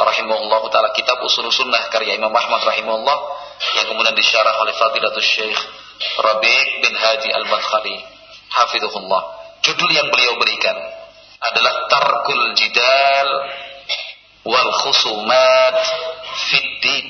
rahimahullah 0.09 0.61
taala 0.73 0.89
kitab 0.97 1.21
usul 1.21 1.45
sunnah 1.53 1.89
karya 1.93 2.17
Imam 2.17 2.33
Ahmad 2.33 2.61
rahimahullah 2.65 3.17
yang 3.79 3.85
kemudian 3.91 4.15
disyarah 4.17 4.55
oleh 4.63 4.73
Fadilatul 4.73 5.25
Syekh 5.25 5.59
Rabi 6.19 6.57
bin 6.81 6.93
Hadi 6.95 7.29
Al-Madkhali. 7.35 7.97
Hafizahullah 8.49 9.21
judul 9.61 9.89
yang 9.93 10.09
beliau 10.09 10.41
berikan 10.41 10.77
adalah 11.39 11.85
tarkul 11.91 12.43
jidal 12.57 13.29
wal 14.47 14.71
khusumat 14.83 15.75
fiddin. 16.49 17.05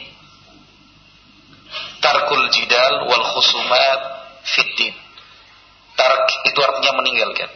Tarkul 2.04 2.44
jidal 2.52 3.08
wal 3.08 3.26
khusumat 3.38 4.00
fiddin. 4.44 4.96
Tark 5.96 6.28
itu 6.48 6.60
artinya 6.64 6.96
meninggalkan 6.96 7.52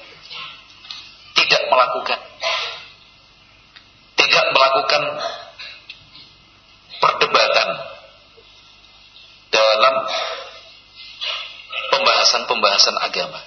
tidak 1.33 1.62
melakukan 1.69 2.19
melakukan 4.74 5.06
perdebatan 6.98 7.70
dalam 9.53 9.96
pembahasan-pembahasan 11.94 12.98
agama. 13.06 13.38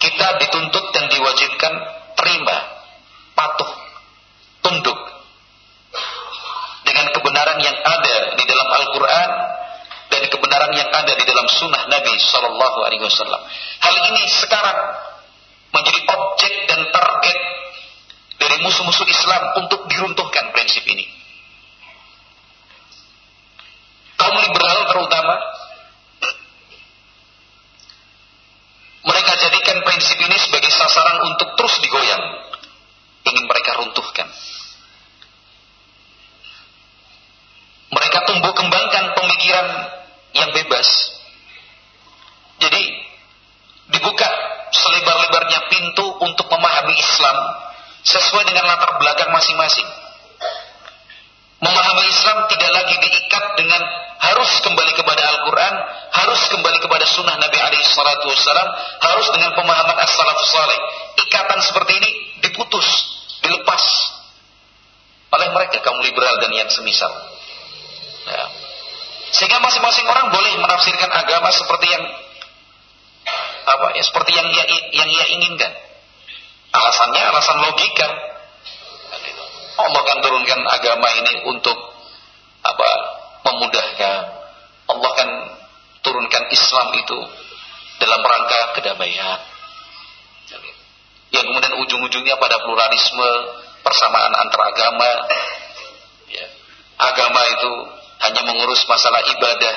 Kita 0.00 0.26
dituntut 0.40 0.84
dan 0.96 1.12
diwajibkan 1.12 1.72
terima, 2.16 2.56
patuh, 3.36 3.68
tunduk 4.64 4.96
dengan 6.88 7.12
kebenaran 7.12 7.60
yang 7.60 7.76
ada 7.76 8.32
di 8.32 8.44
dalam 8.48 8.68
Al-Quran 8.80 9.30
dan 10.08 10.22
kebenaran 10.24 10.72
yang 10.72 10.88
ada 10.88 11.12
di 11.12 11.24
dalam 11.28 11.44
Sunnah 11.52 11.84
Nabi 11.92 12.16
Sallallahu 12.16 12.78
Alaihi 12.88 13.04
Wasallam. 13.04 13.44
Hal 13.84 13.94
ini 14.08 14.24
sekarang 14.24 14.78
menjadi 15.76 16.00
objek 16.08 16.54
dan 16.64 16.80
target 16.88 17.57
musuh-musuh 18.62 19.06
Islam 19.08 19.42
untuk 19.64 19.84
diruntuhkan 19.90 20.54
prinsip 20.54 20.86
ini. 20.86 21.17
Semisal. 66.78 67.12
Ya. 68.28 68.44
Sehingga 69.34 69.60
masing-masing 69.60 70.06
orang 70.08 70.32
boleh 70.32 70.52
menafsirkan 70.62 71.10
agama 71.12 71.52
seperti 71.52 71.86
yang 71.90 72.04
apa 73.68 73.86
ya 73.92 74.02
seperti 74.06 74.32
yang 74.32 74.48
ia, 74.48 74.64
yang 74.96 75.08
ia 75.08 75.24
inginkan. 75.36 75.72
Alasannya 76.72 77.22
alasan 77.34 77.58
logika. 77.64 78.08
Allah 79.78 80.00
akan 80.02 80.18
turunkan 80.24 80.60
agama 80.66 81.08
ini 81.22 81.34
untuk 81.46 81.76
apa? 82.64 82.90
memudahkan. 83.48 84.20
Allah 84.88 85.08
akan 85.08 85.30
turunkan 86.04 86.44
Islam 86.52 86.88
itu 87.00 87.18
dalam 88.00 88.20
rangka 88.20 88.60
kedamaian. 88.76 89.40
Yang 91.28 91.44
kemudian 91.44 91.74
ujung-ujungnya 91.84 92.40
pada 92.40 92.56
pluralisme, 92.64 93.30
persamaan 93.84 94.32
antar 94.32 94.60
agama. 94.72 95.10
Agama 96.98 97.40
itu 97.54 97.70
hanya 98.26 98.42
mengurus 98.42 98.82
masalah 98.90 99.22
ibadah, 99.22 99.74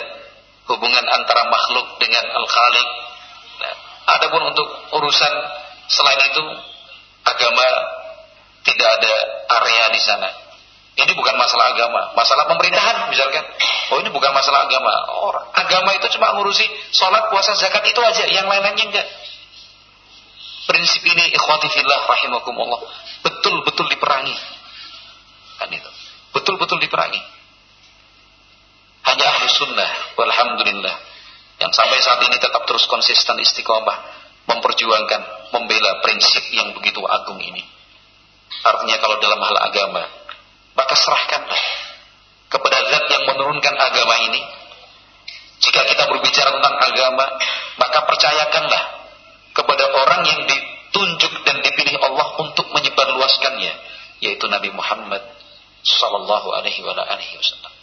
hubungan 0.73 1.05
antara 1.05 1.45
makhluk 1.53 2.01
dengan 2.01 2.25
Al-Khaliq. 2.33 2.87
Nah, 3.61 3.73
adapun 4.17 4.41
untuk 4.49 4.67
urusan 4.97 5.33
selain 5.85 6.21
itu, 6.33 6.43
agama 7.21 7.65
tidak 8.65 8.89
ada 9.01 9.13
area 9.61 9.85
di 9.93 10.01
sana. 10.01 10.29
Ini 10.91 11.11
bukan 11.15 11.35
masalah 11.39 11.71
agama, 11.71 12.13
masalah 12.17 12.45
pemerintahan 12.51 13.07
misalkan. 13.09 13.45
Oh 13.95 13.97
ini 14.03 14.11
bukan 14.11 14.31
masalah 14.35 14.67
agama. 14.67 14.93
Orang 15.23 15.45
agama 15.55 15.95
itu 15.95 16.07
cuma 16.17 16.35
ngurusi 16.35 16.67
sholat, 16.91 17.31
puasa, 17.31 17.55
zakat 17.55 17.85
itu 17.87 18.01
aja, 18.03 18.27
yang 18.27 18.45
lain-lainnya 18.49 18.85
enggak. 18.91 19.07
Prinsip 20.67 21.03
ini 21.03 21.31
ikhwati 21.35 21.67
fillah 21.73 21.99
rahimakumullah 22.05 22.81
betul-betul 23.23 23.87
diperangi. 23.91 24.35
Kan 25.57 25.69
itu. 25.73 25.91
Betul-betul 26.31 26.79
diperangi. 26.79 27.21
Hanya 29.01 29.25
ahli 29.27 29.47
sunnah, 29.51 29.91
walhamdulillah. 30.15 30.95
Yang 31.59 31.71
sampai 31.75 31.99
saat 31.99 32.21
ini 32.25 32.37
tetap 32.39 32.63
terus 32.65 32.87
konsisten 32.87 33.35
istiqomah. 33.37 34.23
Memperjuangkan, 34.47 35.21
membela 35.53 36.01
prinsip 36.01 36.43
yang 36.55 36.73
begitu 36.73 36.99
agung 37.05 37.37
ini. 37.37 37.61
Artinya 38.61 38.97
kalau 38.99 39.17
dalam 39.21 39.39
hal 39.39 39.57
agama, 39.69 40.03
maka 40.75 40.95
serahkanlah 40.97 41.63
kepada 42.51 42.77
zat 42.89 43.05
yang 43.11 43.23
menurunkan 43.31 43.75
agama 43.79 44.15
ini. 44.27 44.41
Jika 45.61 45.81
kita 45.87 46.03
berbicara 46.09 46.49
tentang 46.57 46.75
agama, 46.81 47.25
maka 47.77 47.99
percayakanlah 48.09 48.83
kepada 49.53 49.85
orang 49.93 50.21
yang 50.25 50.41
ditunjuk 50.49 51.33
dan 51.45 51.61
dipilih 51.61 51.95
Allah 52.01 52.27
untuk 52.41 52.65
menyebarluaskannya, 52.73 53.73
yaitu 54.25 54.45
Nabi 54.49 54.73
Muhammad 54.73 55.21
sallallahu 55.81 56.47
alaihi 56.55 56.81
wasallam. 56.85 57.73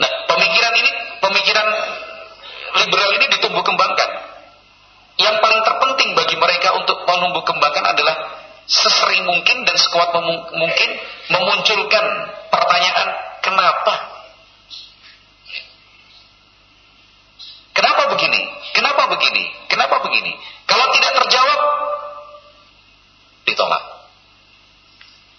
Nah, 0.00 0.10
pemikiran 0.28 0.72
ini, 0.80 0.90
pemikiran 1.20 1.66
liberal 2.80 3.10
ini 3.20 3.26
ditumbuh 3.36 3.64
kembangkan. 3.64 4.10
Yang 5.20 5.36
paling 5.44 5.60
terpenting 5.60 6.10
bagi 6.16 6.36
mereka 6.40 6.68
untuk 6.80 7.04
menumbuh 7.04 7.44
kembangkan 7.44 7.84
adalah 7.92 8.16
sesering 8.64 9.28
mungkin 9.28 9.68
dan 9.68 9.76
sekuat 9.76 10.16
mungkin 10.56 10.88
memunculkan 11.28 12.04
pertanyaan? 12.48 13.08
Kenapa 17.80 18.12
begini? 18.12 18.40
Kenapa 18.76 19.08
begini? 19.08 19.44
Kenapa 19.72 19.96
begini? 20.04 20.32
Kalau 20.68 20.86
tidak 20.92 21.12
terjawab, 21.24 21.60
ditolak. 23.48 23.84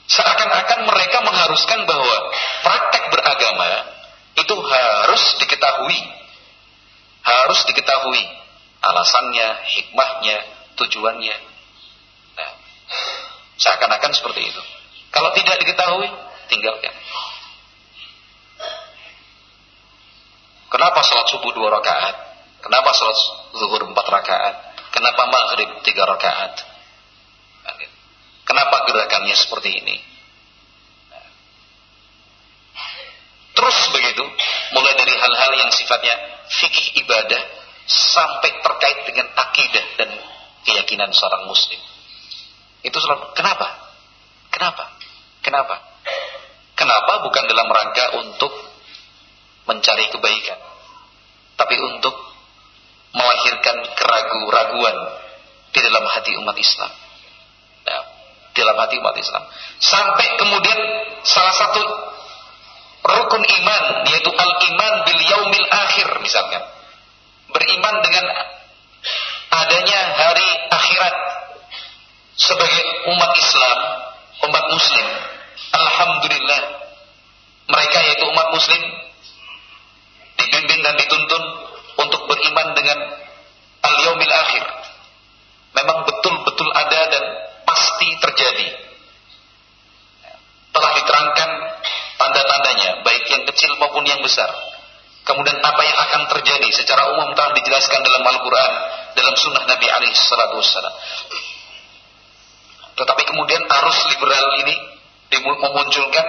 Seakan-akan 0.10 0.80
mereka 0.90 1.18
mengharuskan 1.22 1.86
bahwa 1.86 2.16
praktek 2.66 3.04
beragama 3.14 3.70
itu 4.42 4.56
harus 4.58 5.24
diketahui. 5.38 6.00
Harus 7.22 7.62
diketahui 7.70 8.24
alasannya, 8.82 9.48
hikmahnya, 9.78 10.38
tujuannya. 10.92 11.36
Nah, 12.36 12.52
seakan-akan 13.56 14.12
seperti 14.12 14.52
itu. 14.52 14.62
Kalau 15.16 15.32
tidak 15.32 15.56
diketahui, 15.64 16.12
tinggalkan. 16.52 16.92
Kenapa 20.68 21.00
sholat 21.08 21.28
subuh 21.32 21.52
dua 21.56 21.72
rakaat? 21.72 22.16
Kenapa 22.60 22.92
sholat 22.92 23.18
zuhur 23.56 23.88
empat 23.88 24.08
rakaat? 24.12 24.56
Kenapa 24.92 25.24
maghrib 25.32 25.80
tiga 25.88 26.04
rakaat? 26.04 26.68
Kenapa 28.44 28.84
gerakannya 28.84 29.36
seperti 29.36 29.80
ini? 29.80 29.96
Terus 33.52 33.78
begitu, 33.96 34.24
mulai 34.76 34.96
dari 34.96 35.16
hal-hal 35.16 35.52
yang 35.56 35.72
sifatnya 35.72 36.16
fikih 36.52 37.04
ibadah 37.04 37.42
sampai 37.88 38.52
terkait 38.64 39.00
dengan 39.08 39.28
akidah 39.36 39.86
dan 40.00 40.10
keyakinan 40.66 41.10
seorang 41.14 41.50
muslim. 41.50 41.80
Itu 42.82 42.98
selalu 42.98 43.34
kenapa? 43.38 43.68
Kenapa? 44.50 44.84
Kenapa? 45.42 45.76
Kenapa 46.74 47.14
bukan 47.26 47.44
dalam 47.46 47.68
rangka 47.70 48.06
untuk 48.26 48.54
mencari 49.70 50.10
kebaikan, 50.10 50.58
tapi 51.54 51.78
untuk 51.78 52.16
melahirkan 53.14 53.78
keraguan-raguan 53.94 54.98
di 55.72 55.80
dalam 55.80 56.04
hati 56.10 56.32
umat 56.42 56.58
Islam. 56.58 56.92
Nah, 57.86 58.04
di 58.52 58.58
dalam 58.60 58.78
hati 58.82 58.96
umat 58.98 59.16
Islam. 59.16 59.44
Sampai 59.78 60.26
kemudian 60.42 60.80
salah 61.22 61.56
satu 61.56 61.82
rukun 63.02 63.44
iman 63.46 63.84
yaitu 64.10 64.32
al-iman 64.34 64.94
bil 65.06 65.22
yaumil 65.22 65.68
akhir 65.70 66.08
misalnya. 66.24 66.66
Beriman 67.52 67.96
dengan 68.00 68.26
adanya 69.52 70.00
hari 70.16 70.48
akhirat 70.72 71.16
sebagai 72.40 72.84
umat 73.12 73.32
Islam, 73.36 73.80
umat 74.48 74.66
muslim. 74.72 75.08
Alhamdulillah 75.72 76.62
mereka 77.72 77.98
yaitu 78.04 78.26
umat 78.28 78.48
muslim 78.52 78.82
dibimbing 80.40 80.82
dan 80.84 80.96
dituntun 81.00 81.44
untuk 82.00 82.22
beriman 82.28 82.68
dengan 82.76 82.98
al-yaumil 83.84 84.34
akhir. 84.34 84.66
Memang 85.72 86.04
betul-betul 86.04 86.70
ada 86.76 87.00
dan 87.08 87.24
pasti 87.64 88.08
terjadi. 88.20 88.68
Telah 90.72 90.92
diterangkan 91.00 91.50
tanda-tandanya, 92.20 92.90
baik 93.04 93.26
yang 93.28 93.44
kecil 93.48 93.72
maupun 93.80 94.04
yang 94.08 94.20
besar. 94.24 94.52
Kemudian 95.22 95.62
apa 95.62 95.82
yang 95.86 95.98
akan 96.10 96.22
terjadi 96.36 96.68
secara 96.74 97.14
umum 97.16 97.32
telah 97.38 97.54
dijelaskan 97.56 98.02
dalam 98.04 98.24
Al-Quran, 98.26 98.72
dalam 99.16 99.36
sunnah 99.38 99.64
Nabi 99.68 99.88
alaihi 99.88 100.16
salatu 100.16 100.60
wassalam. 100.60 100.94
Tetapi 102.96 103.24
kemudian 103.26 103.62
arus 103.66 104.00
liberal 104.12 104.46
ini 104.62 104.76
memunculkan 105.32 106.26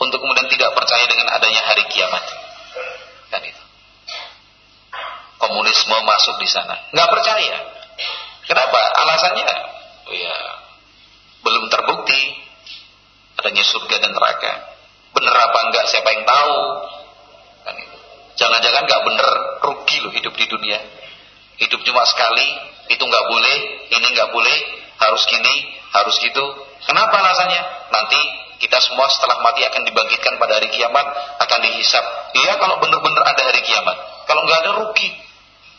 untuk 0.00 0.18
kemudian 0.20 0.48
tidak 0.48 0.70
percaya 0.76 1.04
dengan 1.08 1.28
adanya 1.36 1.62
hari 1.64 1.84
kiamat. 1.92 2.24
Kan 3.32 3.42
itu. 3.44 3.62
Komunisme 5.40 5.96
masuk 6.04 6.36
di 6.40 6.48
sana. 6.48 6.76
Nggak 6.92 7.08
percaya. 7.08 7.56
Kenapa? 8.44 8.80
Alasannya, 8.98 9.50
ya 10.10 10.36
belum 11.40 11.70
terbukti 11.72 12.20
adanya 13.40 13.64
surga 13.64 13.96
dan 14.02 14.12
neraka. 14.12 14.52
Bener 15.16 15.34
apa 15.34 15.58
enggak 15.70 15.84
siapa 15.88 16.08
yang 16.12 16.24
tahu? 16.28 16.56
Kan 17.64 17.74
itu. 17.78 17.98
Jangan-jangan 18.36 18.82
nggak 18.84 19.02
bener 19.06 19.28
rugi 19.64 19.96
loh 20.04 20.12
hidup 20.12 20.34
di 20.36 20.46
dunia. 20.48 20.78
Hidup 21.60 21.80
cuma 21.84 22.02
sekali, 22.08 22.48
itu 22.88 23.02
nggak 23.04 23.24
boleh, 23.28 23.56
ini 23.92 24.06
nggak 24.16 24.30
boleh, 24.32 24.56
harus 24.96 25.22
gini, 25.28 25.56
harus 25.92 26.16
gitu. 26.20 26.44
Kenapa 26.88 27.20
alasannya? 27.20 27.62
Nanti 27.92 28.20
kita 28.60 28.76
semua 28.80 29.08
setelah 29.08 29.40
mati 29.40 29.64
akan 29.64 29.82
dibangkitkan 29.84 30.36
pada 30.36 30.60
hari 30.60 30.68
kiamat, 30.72 31.06
akan 31.40 31.58
dihisap. 31.64 32.04
Iya 32.36 32.56
kalau 32.60 32.76
benar-benar 32.80 33.24
ada 33.24 33.42
hari 33.44 33.60
kiamat. 33.64 33.96
Kalau 34.28 34.42
nggak 34.44 34.58
ada 34.64 34.70
rugi, 34.84 35.08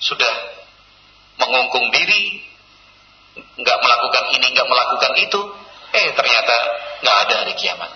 sudah 0.02 0.34
mengungkung 1.38 1.90
diri, 1.94 2.42
nggak 3.38 3.78
melakukan 3.80 4.24
ini, 4.34 4.48
nggak 4.54 4.68
melakukan 4.70 5.14
itu, 5.22 5.40
eh 5.94 6.08
ternyata 6.18 6.56
nggak 7.06 7.18
ada 7.28 7.34
hari 7.46 7.54
kiamat. 7.58 7.92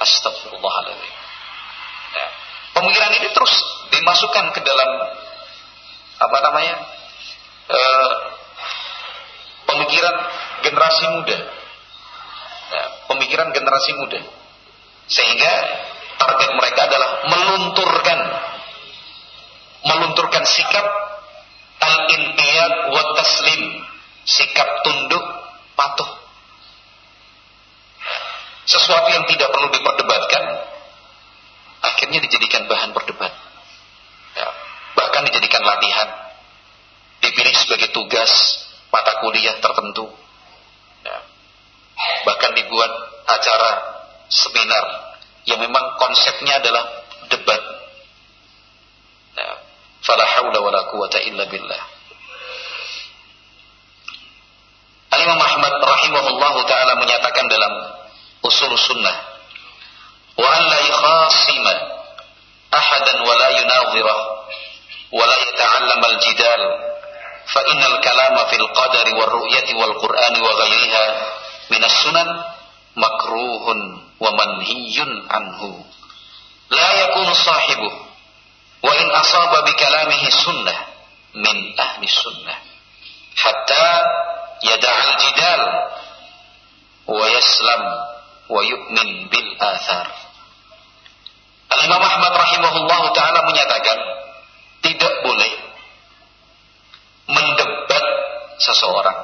Astagfirullahaladzim. 0.00 1.14
Ya. 2.14 2.26
Pemikiran 2.76 3.12
ini 3.16 3.28
terus 3.32 3.54
dimasukkan 3.94 4.44
ke 4.52 4.60
dalam 4.60 4.90
apa 6.24 6.38
namanya 6.50 6.74
e, 7.68 7.80
pemikiran 9.68 10.16
generasi 10.64 11.04
muda, 11.12 11.38
ya, 12.72 12.84
pemikiran 13.12 13.48
generasi 13.52 13.90
muda, 14.00 14.20
sehingga 15.08 15.52
target 16.16 16.50
mereka 16.56 16.80
adalah 16.88 17.10
melunturkan 17.28 18.20
melunturkan 19.84 20.44
sikap 20.48 20.86
al-inqiyad 21.84 22.72
wa 22.88 23.02
taslim, 23.20 23.62
sikap 24.24 24.68
tunduk 24.84 25.24
patuh. 25.76 26.10
Sesuatu 28.64 29.12
yang 29.12 29.28
tidak 29.28 29.52
perlu 29.52 29.68
diperdebatkan 29.76 30.44
akhirnya 31.84 32.18
dijadikan 32.24 32.64
bahan 32.64 32.96
perdebat. 32.96 33.43
Ya, 35.84 35.92
bahkan 35.92 35.92
dijadikan 35.92 35.92
latihan. 35.92 36.08
Dipilih 37.24 37.54
sebagai 37.56 37.88
tugas 37.92 38.32
mata 38.92 39.12
kuliah 39.20 39.56
tertentu. 39.60 40.06
Ya, 41.04 41.18
bahkan 42.24 42.52
dibuat 42.56 42.92
acara 43.28 43.70
seminar 44.28 44.84
yang 45.44 45.60
memang 45.60 45.84
konsepnya 46.00 46.60
adalah 46.60 46.84
debat. 47.28 47.60
Ya, 49.36 49.50
fala 50.04 50.24
wala 50.60 50.80
quwata 50.92 51.18
illa 51.24 51.44
billah. 51.48 51.82
Al-Imam 55.14 55.40
Ahmad 55.40 55.74
rahimahullahu 55.78 56.58
taala 56.66 56.98
menyatakan 56.98 57.46
dalam 57.46 57.72
usul 58.42 58.74
sunnah 58.74 59.16
wa 60.34 60.48
an 60.50 60.62
la 60.66 60.78
yakhasima 60.82 61.74
ahadan 62.74 63.18
wa 63.22 63.34
la 63.38 63.48
yunadhira 63.62 64.16
wal 69.84 69.94
qur'ani 70.00 70.38
wa 70.40 70.52
ghayriha 70.64 71.04
min 71.70 71.82
as-sunan 71.84 72.28
makruhun 72.96 73.78
wa 74.18 74.30
manhiyun 74.32 75.10
anhu 75.28 75.70
la 76.72 76.88
yakunu 77.04 77.32
sahibuhu 77.36 77.98
wa 78.84 78.90
in 78.96 79.06
asaba 79.12 79.62
bi 79.68 79.72
kalamihi 79.76 80.28
sunnah 80.32 80.78
min 81.36 81.56
ahli 81.76 82.08
sunnah 82.08 82.56
hatta 83.36 83.88
yada'al 84.64 85.12
jidal 85.20 85.62
wa 87.12 87.24
yaslam 87.28 87.82
wa 88.48 88.60
yu'min 88.64 89.28
bil 89.28 89.50
athar 89.60 90.08
Al-Imam 91.74 91.98
Ahmad 91.98 92.32
rahimahullah 92.38 93.02
ta'ala 93.18 93.40
menyatakan 93.50 93.98
tidak 94.84 95.14
boleh 95.24 95.52
mendebat 97.24 98.04
seseorang. 98.60 99.18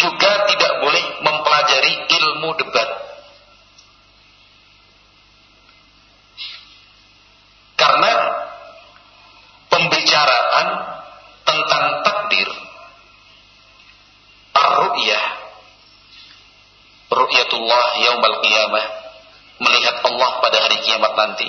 Juga 0.00 0.32
tidak 0.48 0.72
boleh 0.80 1.04
mempelajari 1.20 1.92
ilmu 2.10 2.50
debat. 2.58 2.88
Karena 7.76 8.12
pembicaraan 9.68 10.68
tentang 11.44 11.86
takdir 12.02 12.48
ar-ru'yah 14.56 15.24
ru'yatullah 17.12 17.86
yaumal 18.00 18.36
qiyamah 18.40 19.01
melihat 19.60 19.96
Allah 20.06 20.30
pada 20.40 20.58
hari 20.62 20.78
kiamat 20.86 21.12
nanti. 21.16 21.48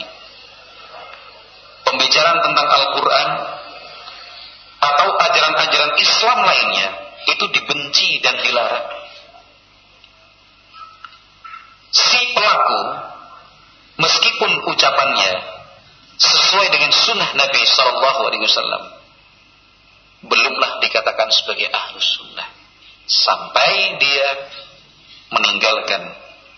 Pembicaraan 1.83 2.39
tentang 2.41 2.67
Al-Quran 2.67 3.29
atau 4.83 5.07
ajaran-ajaran 5.29 5.93
Islam 5.99 6.39
lainnya 6.43 6.87
itu 7.27 7.45
dibenci 7.53 8.19
dan 8.19 8.35
dilarang. 8.43 8.87
Si 11.93 12.19
pelaku 12.33 12.81
meskipun 14.01 14.51
ucapannya 14.73 15.33
sesuai 16.17 16.67
dengan 16.73 16.91
sunnah 16.91 17.29
Nabi 17.37 17.61
Sallallahu 17.61 18.21
Alaihi 18.27 18.43
Wasallam 18.49 18.83
belumlah 20.23 20.71
dikatakan 20.81 21.29
sebagai 21.29 21.69
ahlus 21.69 22.17
sunnah. 22.17 22.47
Sampai 23.03 23.99
dia 23.99 24.27
meninggalkan 25.35 26.01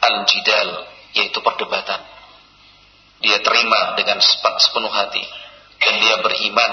al-jidal 0.05 0.85
yaitu 1.15 1.39
perdebatan. 1.39 2.03
Dia 3.23 3.39
terima 3.39 3.95
dengan 3.95 4.19
sepenuh 4.59 4.91
hati. 4.91 5.23
Dan 5.79 5.97
dia 6.03 6.19
beriman 6.19 6.71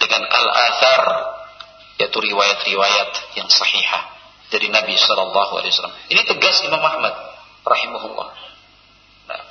dengan 0.00 0.22
al-athar 0.24 1.02
yaitu 2.00 2.18
riwayat-riwayat 2.18 3.38
yang 3.38 3.46
sahihah 3.46 4.02
dari 4.50 4.66
Nabi 4.72 4.98
Sallallahu 4.98 5.52
Alaihi 5.60 5.70
Wasallam. 5.70 5.96
Ini 6.10 6.22
tegas 6.26 6.64
Imam 6.66 6.82
Ahmad 6.82 7.14
rahimahullah. 7.62 8.28
Nah, 9.30 9.42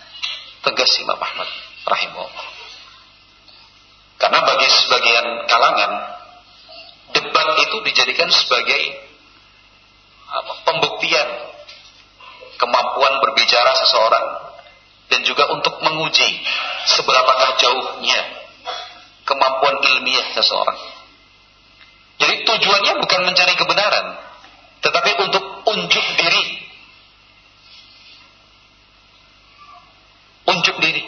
tegas 0.68 0.92
Imam 1.00 1.16
Ahmad 1.16 1.48
rahimahullah. 1.88 2.48
Karena 4.20 4.40
bagi 4.44 4.68
sebagian 4.72 5.28
kalangan 5.52 5.92
debat 7.12 7.48
itu 7.68 7.78
dijadikan 7.84 8.30
sebagai 8.32 8.82
apa, 10.34 10.54
pembuktian 10.64 11.28
kemampuan 12.58 13.14
berbicara 13.22 13.72
seseorang 13.78 14.28
dan 15.10 15.20
juga 15.26 15.46
untuk 15.54 15.78
menguji 15.84 16.42
seberapakah 16.90 17.58
jauhnya 17.62 18.44
kemampuan 19.24 19.80
ilmiah 19.80 20.28
seseorang. 20.36 20.80
Jadi 22.20 22.34
tujuannya 22.46 22.94
bukan 23.04 23.22
mencari 23.28 23.54
kebenaran, 23.58 24.06
tetapi 24.80 25.12
untuk 25.28 25.44
unjuk 25.68 26.06
diri. 26.20 26.46
Unjuk 30.44 30.78
diri. 30.84 31.04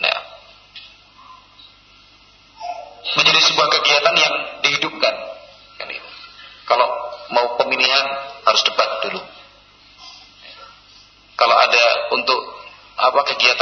Nah, 0.00 0.18
menjadi 3.16 3.40
sebuah 3.40 3.68
kegiatan 3.80 4.14
yang 4.16 4.34
dihidupkan. 4.62 5.14
Kan 5.80 5.88
itu. 5.90 6.10
Kalau 6.68 6.88
mau 7.32 7.56
pemilihan 7.56 8.06
harus 8.44 8.62
debat 8.68 8.90
dulu. 9.04 9.20
Kalau 11.36 11.56
ada 11.56 11.84
untuk 12.16 12.40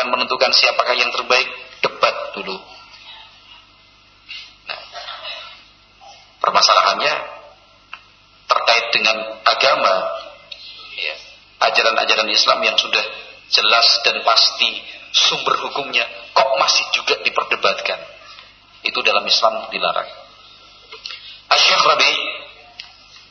kegiatan 0.05 0.13
menentukan 0.13 0.53
siapakah 0.53 0.97
yang 1.01 1.09
terbaik, 1.09 1.49
debat 1.81 2.17
dulu. 2.37 2.57
Nah, 4.69 4.81
permasalahannya 6.45 7.15
terkait 8.45 8.87
dengan 8.93 9.17
agama, 9.49 9.95
ya, 11.01 11.15
ajaran-ajaran 11.73 12.29
Islam 12.29 12.61
yang 12.69 12.77
sudah 12.77 13.05
jelas 13.49 13.89
dan 14.05 14.21
pasti 14.21 14.69
sumber 15.17 15.57
hukumnya, 15.65 16.05
kok 16.37 16.53
masih 16.61 16.85
juga 16.93 17.17
diperdebatkan? 17.25 18.01
Itu 18.85 19.01
dalam 19.01 19.25
Islam 19.25 19.73
dilarang. 19.73 20.11
Asy-Syaikh 21.49 21.85
Rabi 21.89 22.13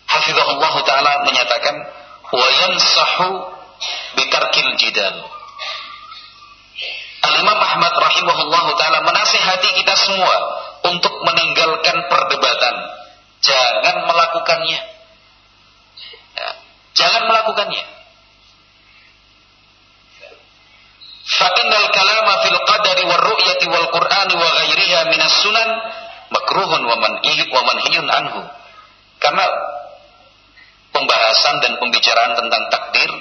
hafizahullah 0.10 0.74
taala 0.90 1.14
menyatakan 1.30 1.76
wa 2.34 2.48
yansahu 2.50 3.30
bitarkil 4.18 4.74
jidal. 4.82 5.43
Al-Imam 7.24 7.56
Ahmad 7.56 7.94
rahimahullah 7.96 8.66
taala 8.76 9.00
menasihati 9.08 9.70
kita 9.80 9.96
semua 9.96 10.36
untuk 10.84 11.14
meninggalkan 11.24 11.98
perdebatan. 12.12 12.76
Jangan 13.40 14.08
melakukannya. 14.08 14.82
Ya, 16.36 16.50
jangan 16.96 17.24
melakukannya. 17.32 17.84
Fa'innal 21.24 21.88
kalama 21.96 22.34
fil 22.44 22.60
qadari 22.68 23.04
wal 23.08 23.24
ru'yati 23.24 23.66
wal 23.72 23.88
qur'ani 23.96 24.34
wa 24.36 24.50
ghairiha 24.60 25.00
minas 25.08 25.36
sunan 25.40 25.70
makruhun 26.28 26.84
wa 26.84 26.96
man'iyun 27.00 27.48
wa 27.48 27.62
manhiyun 27.64 28.08
anhu. 28.12 28.42
Karena 29.24 29.48
pembahasan 30.92 31.56
dan 31.64 31.80
pembicaraan 31.80 32.36
tentang 32.36 32.64
takdir 32.68 33.12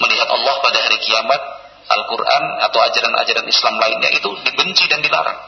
melihat 0.00 0.28
Allah 0.32 0.54
pada 0.64 0.78
hari 0.80 0.98
kiamat 1.04 1.55
Al-Quran 1.86 2.44
atau 2.66 2.78
ajaran-ajaran 2.82 3.46
Islam 3.46 3.74
lainnya 3.78 4.10
itu 4.10 4.28
dibenci 4.42 4.90
dan 4.90 5.00
dilarang. 5.02 5.38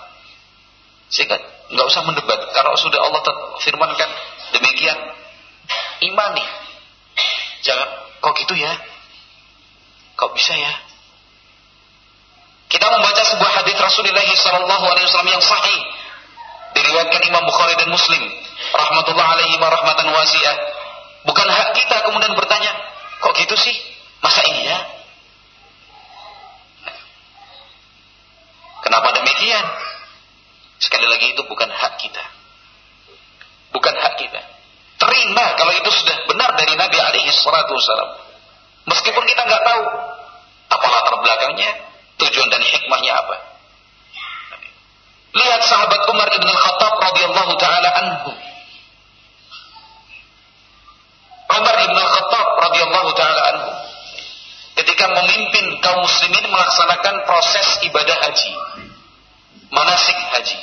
Sehingga 1.10 1.36
nggak 1.74 1.86
usah 1.88 2.02
mendebat. 2.06 2.40
Kalau 2.54 2.72
sudah 2.78 3.00
Allah 3.02 3.22
firmankan 3.62 4.10
demikian 4.54 4.98
imani. 6.06 6.44
Jangan 7.66 7.88
kok 8.22 8.34
gitu 8.38 8.54
ya? 8.54 8.72
Kok 10.14 10.30
bisa 10.38 10.54
ya? 10.54 10.72
Kita 12.68 12.86
membaca 12.86 13.22
sebuah 13.24 13.50
hadis 13.64 13.76
Rasulullah 13.80 14.28
sallallahu 14.28 14.84
alaihi 14.92 15.06
wasallam 15.08 15.32
yang 15.32 15.44
sahih. 15.44 15.78
Diriwayatkan 16.76 17.22
Imam 17.26 17.42
Bukhari 17.48 17.74
dan 17.80 17.88
Muslim. 17.90 18.22
Rahmatullah 18.76 19.26
alaihi 19.34 19.56
rahmatan 19.56 20.06
wasi'ah. 20.12 20.56
Bukan 21.26 21.48
hak 21.48 21.68
kita 21.74 21.96
kemudian 22.06 22.36
bertanya, 22.38 22.70
kok 23.24 23.34
gitu 23.40 23.56
sih? 23.58 23.74
Masa 24.22 24.44
iya? 24.46 24.97
Kenapa 28.88 29.20
demikian? 29.20 29.66
Sekali 30.80 31.04
lagi 31.12 31.36
itu 31.36 31.44
bukan 31.44 31.68
hak 31.68 32.00
kita. 32.00 32.24
Bukan 33.68 33.92
hak 33.92 34.16
kita. 34.16 34.40
Terima 34.96 35.44
kalau 35.60 35.76
itu 35.76 35.92
sudah 35.92 36.16
benar 36.24 36.56
dari 36.56 36.72
Nabi 36.72 36.96
alaihi 36.96 37.28
salatu 37.28 37.76
wasallam. 37.76 38.16
Meskipun 38.88 39.20
kita 39.28 39.44
nggak 39.44 39.60
tahu 39.60 39.84
apa 40.72 40.86
latar 40.88 41.20
belakangnya, 41.20 41.70
tujuan 42.16 42.48
dan 42.48 42.64
hikmahnya 42.64 43.12
apa. 43.12 43.36
Lihat 45.36 45.60
sahabat 45.68 46.08
Umar 46.08 46.28
ibn 46.32 46.48
Khattab 46.48 46.94
radhiyallahu 47.12 47.52
taala 47.60 47.90
anhu. 47.92 48.32
Umar 51.60 51.76
ibn 51.76 51.98
Khattab 52.00 52.48
radhiyallahu 52.56 53.10
taala 53.12 53.40
anhu 53.52 53.70
ketika 54.80 55.04
memimpin 55.10 55.66
kaum 55.82 56.06
muslimin 56.06 56.46
melaksanakan 56.48 57.26
proses 57.26 57.66
ibadah 57.82 58.16
haji, 58.24 58.52
manasik 59.72 60.18
haji. 60.34 60.58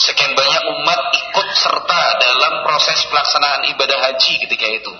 Sekian 0.00 0.32
banyak 0.32 0.62
umat 0.64 1.00
ikut 1.12 1.48
serta 1.60 2.02
dalam 2.16 2.64
proses 2.64 3.04
pelaksanaan 3.12 3.68
ibadah 3.76 3.98
haji 4.00 4.32
ketika 4.40 4.66
itu 4.66 4.92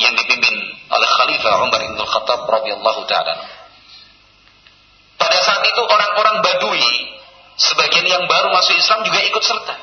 yang 0.00 0.16
dipimpin 0.16 0.54
oleh 0.88 1.08
Khalifah 1.08 1.52
Umar 1.60 1.80
bin 1.84 2.00
Khattab 2.00 2.48
radhiyallahu 2.48 3.04
taala. 3.04 3.36
Pada 5.20 5.38
saat 5.44 5.60
itu 5.60 5.80
orang-orang 5.84 6.40
Badui 6.40 6.88
sebagian 7.56 8.08
yang 8.08 8.24
baru 8.24 8.48
masuk 8.52 8.76
Islam 8.80 9.04
juga 9.04 9.20
ikut 9.28 9.44
serta. 9.44 9.76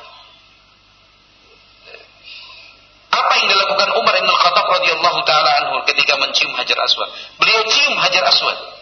Apa 3.14 3.32
yang 3.38 3.46
dilakukan 3.54 3.88
Umar 3.94 4.14
bin 4.18 4.26
Khattab 4.26 4.66
radhiyallahu 4.74 5.20
taala 5.22 5.50
anhu 5.62 5.86
ketika 5.86 6.18
mencium 6.18 6.50
Hajar 6.58 6.78
Aswad? 6.82 7.10
Beliau 7.38 7.62
cium 7.70 7.94
Hajar 8.02 8.26
Aswad. 8.26 8.73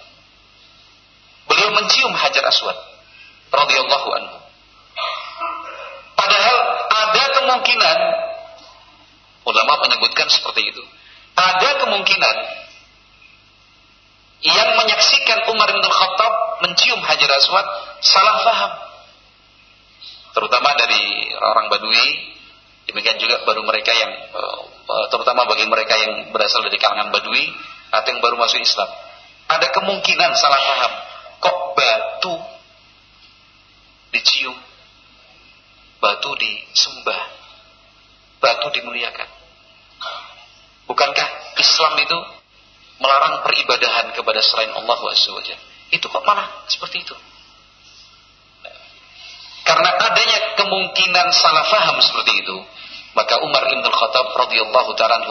Beliau 1.52 1.70
mencium 1.76 2.16
Hajar 2.16 2.48
Aswad 2.48 2.78
radhiyallahu 3.52 4.08
anhu. 4.16 4.36
Padahal 6.16 6.56
ada 6.88 7.24
kemungkinan 7.36 7.98
ulama 9.44 9.74
menyebutkan 9.84 10.32
seperti 10.32 10.72
itu 10.72 10.82
ada 11.36 11.70
kemungkinan 11.80 12.36
yang 14.42 14.68
menyaksikan 14.74 15.38
Umar 15.54 15.70
bin 15.70 15.86
Khattab 15.86 16.32
mencium 16.66 17.00
Hajar 17.00 17.30
Aswad 17.38 17.66
salah 18.02 18.36
faham. 18.42 18.72
Terutama 20.32 20.74
dari 20.74 21.30
orang 21.36 21.70
Badui, 21.70 22.08
demikian 22.90 23.20
juga 23.22 23.44
baru 23.46 23.62
mereka 23.62 23.92
yang 23.94 24.10
eh, 24.12 25.06
terutama 25.14 25.46
bagi 25.46 25.68
mereka 25.68 25.94
yang 25.94 26.34
berasal 26.34 26.64
dari 26.66 26.76
kalangan 26.82 27.14
Badui 27.14 27.54
atau 27.92 28.08
yang 28.10 28.20
baru 28.20 28.36
masuk 28.40 28.58
Islam. 28.58 28.90
Ada 29.46 29.70
kemungkinan 29.70 30.30
salah 30.34 30.62
faham. 30.64 30.92
Batu 32.22 32.38
dicium? 34.14 34.54
Batu 35.98 36.30
disembah. 36.38 37.18
Batu 38.38 38.70
dimuliakan. 38.78 39.26
Bukankah 40.86 41.28
Islam 41.58 41.98
itu 41.98 42.18
melarang 43.02 43.42
peribadahan 43.42 44.14
kepada 44.14 44.38
selain 44.38 44.70
Allah 44.70 44.94
SWT? 45.02 45.50
Itu 45.90 46.06
kok 46.06 46.22
malah 46.22 46.62
seperti 46.70 47.02
itu? 47.02 47.18
Karena 49.66 49.90
adanya 49.90 50.54
kemungkinan 50.62 51.26
salah 51.34 51.66
faham 51.74 51.98
seperti 52.06 52.38
itu, 52.38 52.54
maka 53.18 53.42
Umar 53.42 53.66
bin 53.66 53.82
Khattab 53.82 54.30
radhiyallahu 54.46 54.94
taala 54.94 55.26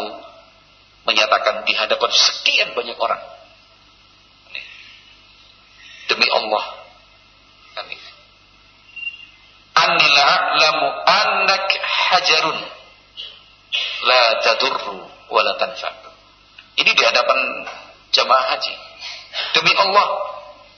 menyatakan 1.08 1.64
di 1.64 1.72
hadapan 1.72 2.12
sekian 2.12 2.76
banyak 2.76 3.00
orang. 3.00 3.24
Demi 6.12 6.28
Allah. 6.28 6.81
Lamu 10.62 10.88
anak 11.08 11.68
hajarun 11.80 12.58
la 14.06 14.22
tadurru. 14.44 15.00
Ini 16.76 16.92
di 16.92 17.04
hadapan 17.08 17.40
jamaah 18.12 18.46
haji. 18.56 18.74
Demi 19.56 19.72
Allah, 19.80 20.08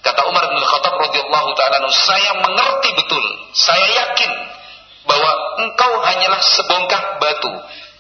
kata 0.06 0.21
Umar 0.29 0.45
bin 0.53 0.62
Khattab 0.62 0.93
radhiyallahu 0.93 1.49
taala 1.58 1.89
saya 1.89 2.38
mengerti 2.38 2.89
betul, 2.93 3.25
saya 3.58 3.88
yakin 4.06 4.32
bahwa 5.10 5.32
engkau 5.65 5.91
hanyalah 6.06 6.38
sebongkah 6.38 7.17
batu 7.17 7.51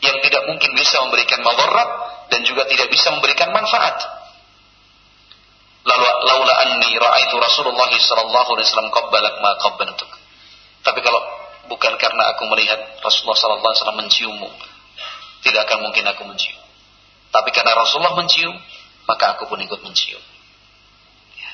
yang 0.05 0.17
tidak 0.21 0.45
mungkin 0.45 0.71
bisa 0.77 1.01
memberikan 1.09 1.41
madarat 1.41 1.89
dan 2.29 2.45
juga 2.45 2.69
tidak 2.69 2.93
bisa 2.93 3.09
memberikan 3.17 3.49
manfaat. 3.49 3.97
Lalu 5.83 6.03
laula 6.03 6.53
anni 6.63 6.95
raaitu 6.95 7.35
Rasulullah 7.35 7.91
sallallahu 7.91 8.49
alaihi 8.55 8.67
wasallam 8.71 8.91
qabbalak 8.95 9.35
ma 9.43 9.51
qabbantuk. 9.59 10.07
Tapi 10.79 10.99
kalau 11.03 11.19
bukan 11.67 11.99
karena 11.99 12.23
aku 12.35 12.47
melihat 12.55 12.79
Rasulullah 13.03 13.35
sallallahu 13.35 13.67
alaihi 13.67 13.81
wasallam 13.83 13.99
menciummu, 14.07 14.49
tidak 15.43 15.67
akan 15.67 15.79
mungkin 15.83 16.07
aku 16.07 16.23
mencium. 16.23 16.59
Tapi 17.35 17.49
karena 17.51 17.75
Rasulullah 17.75 18.15
mencium, 18.15 18.55
maka 19.03 19.35
aku 19.35 19.51
pun 19.51 19.59
ikut 19.59 19.83
mencium. 19.83 20.23
Ya. 21.35 21.51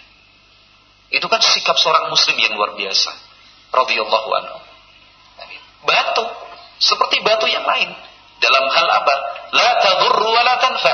Itu 1.18 1.26
kan 1.26 1.42
sikap 1.42 1.82
seorang 1.82 2.13
muslim 2.13 2.38
yang 2.38 2.54
luar 2.54 2.78
biasa. 2.78 3.10
Radhiyallahu 3.74 4.30
anhu. 4.30 4.60
Batu, 5.89 6.26
seperti 6.78 7.26
batu 7.26 7.50
yang 7.50 7.65
lain. 7.65 7.89
Dalam 8.39 8.65
hal 8.70 8.88
apa? 8.94 9.15
La 9.58 9.70
tadurru 9.82 10.30
wa 10.30 10.42
la 10.46 10.56
tanfa. 10.62 10.94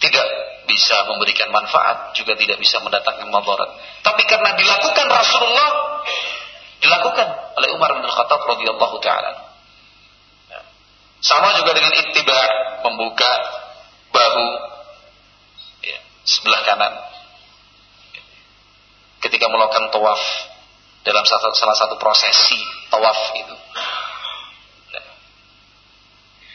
Tidak 0.00 0.39
bisa 0.70 1.02
memberikan 1.10 1.50
manfaat, 1.50 2.14
juga 2.14 2.38
tidak 2.38 2.62
bisa 2.62 2.78
mendatangkan 2.78 3.26
madarat. 3.26 3.70
Tapi 4.06 4.22
karena 4.30 4.54
dilakukan 4.54 5.06
Rasulullah, 5.10 5.70
dilakukan 6.78 7.26
oleh 7.58 7.68
Umar 7.74 7.98
bin 7.98 8.06
Khattab 8.06 8.40
radhiyallahu 8.46 8.96
taala. 9.02 9.50
Sama 11.20 11.52
juga 11.58 11.74
dengan 11.76 11.92
ittiba 11.92 12.40
membuka 12.86 13.28
bahu 14.14 14.46
ya, 15.84 15.98
sebelah 16.24 16.62
kanan. 16.64 16.94
Ketika 19.20 19.52
melakukan 19.52 19.92
tawaf 19.92 20.22
dalam 21.04 21.20
salah, 21.28 21.76
satu 21.76 22.00
prosesi 22.00 22.56
tawaf 22.88 23.36
itu. 23.36 23.56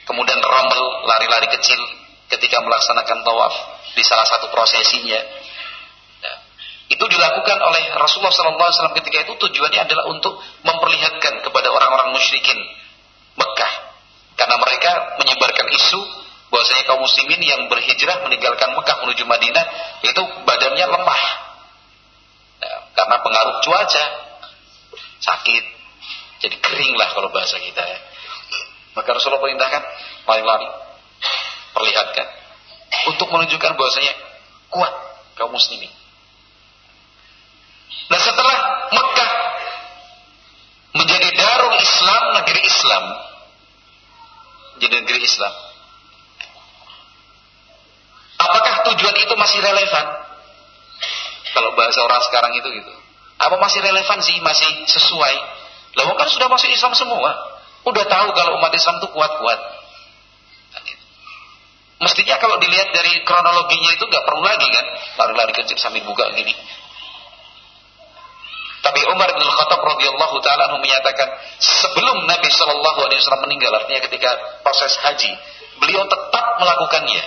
Kemudian 0.06 0.38
rombel 0.42 0.84
lari-lari 1.06 1.50
kecil 1.54 2.05
ketika 2.30 2.58
melaksanakan 2.62 3.22
tawaf 3.22 3.54
di 3.94 4.04
salah 4.04 4.28
satu 4.28 4.50
prosesinya. 4.52 5.20
Ya. 6.22 6.34
Itu 6.92 7.06
dilakukan 7.06 7.58
oleh 7.58 7.84
Rasulullah 7.98 8.34
SAW 8.34 8.98
ketika 9.02 9.26
itu 9.26 9.34
tujuannya 9.38 9.82
adalah 9.86 10.06
untuk 10.12 10.38
memperlihatkan 10.66 11.42
kepada 11.42 11.68
orang-orang 11.72 12.14
musyrikin 12.14 12.58
Mekah 13.36 13.74
karena 14.36 14.56
mereka 14.60 14.92
menyebarkan 15.20 15.68
isu 15.72 16.02
bahwasanya 16.52 16.84
kaum 16.88 17.02
muslimin 17.04 17.42
yang 17.42 17.68
berhijrah 17.68 18.24
meninggalkan 18.24 18.72
Mekah 18.76 18.96
menuju 19.04 19.24
Madinah 19.28 19.66
itu 20.04 20.22
badannya 20.48 20.86
lemah. 20.88 21.22
Ya, 22.64 22.76
karena 22.96 23.16
pengaruh 23.20 23.56
cuaca, 23.60 24.06
sakit, 25.20 25.64
jadi 26.40 26.56
kering 26.62 26.94
lah 26.96 27.12
kalau 27.12 27.32
bahasa 27.32 27.60
kita 27.60 27.84
ya. 27.84 28.00
Maka 28.96 29.12
Rasulullah 29.12 29.44
perintahkan 29.44 29.84
lari-lari, 30.24 30.68
perlihatkan 31.76 32.28
untuk 33.12 33.28
menunjukkan 33.28 33.76
bahwasanya 33.76 34.14
kuat 34.72 34.94
kaum 35.36 35.52
muslimin. 35.52 35.92
Nah 38.08 38.20
setelah 38.22 38.56
Mekah 38.96 39.32
menjadi 40.96 41.30
darul 41.36 41.76
Islam, 41.76 42.24
negeri 42.40 42.62
Islam, 42.64 43.04
di 44.80 44.88
negeri 44.88 45.20
Islam. 45.24 45.54
Apakah 48.36 48.74
tujuan 48.92 49.16
itu 49.16 49.34
masih 49.36 49.60
relevan? 49.60 50.06
Kalau 51.56 51.72
bahasa 51.76 52.00
orang 52.04 52.22
sekarang 52.28 52.52
itu 52.60 52.68
gitu. 52.68 52.94
Apa 53.40 53.56
masih 53.60 53.80
relevan 53.80 54.20
sih? 54.20 54.36
Masih 54.44 54.68
sesuai? 54.88 55.36
Lalu 55.96 56.12
kan 56.20 56.28
sudah 56.28 56.48
masuk 56.52 56.68
Islam 56.68 56.92
semua. 56.96 57.32
Udah 57.88 58.04
tahu 58.08 58.28
kalau 58.36 58.60
umat 58.60 58.76
Islam 58.76 59.00
itu 59.00 59.08
kuat-kuat. 59.12 59.60
Mestinya 61.96 62.36
kalau 62.44 62.60
dilihat 62.60 62.92
dari 62.92 63.24
kronologinya 63.24 63.92
itu 63.96 64.04
nggak 64.04 64.26
perlu 64.28 64.44
lagi 64.44 64.68
kan 64.68 64.86
lari-lari 65.24 65.54
kecil 65.56 65.80
sambil 65.80 66.04
buka 66.04 66.28
gini. 66.36 66.52
Tapi 68.86 69.02
Umar 69.10 69.34
bin 69.34 69.42
Khattab 69.42 69.82
radhiyallahu 69.82 70.38
taala 70.46 70.78
menyatakan 70.78 71.26
sebelum 71.58 72.30
Nabi 72.30 72.50
Shallallahu 72.54 73.00
alaihi 73.02 73.18
wasallam 73.18 73.44
meninggal 73.50 73.74
artinya 73.82 74.02
ketika 74.06 74.30
proses 74.62 74.94
haji, 75.02 75.32
beliau 75.82 76.06
tetap 76.06 76.46
melakukannya. 76.62 77.24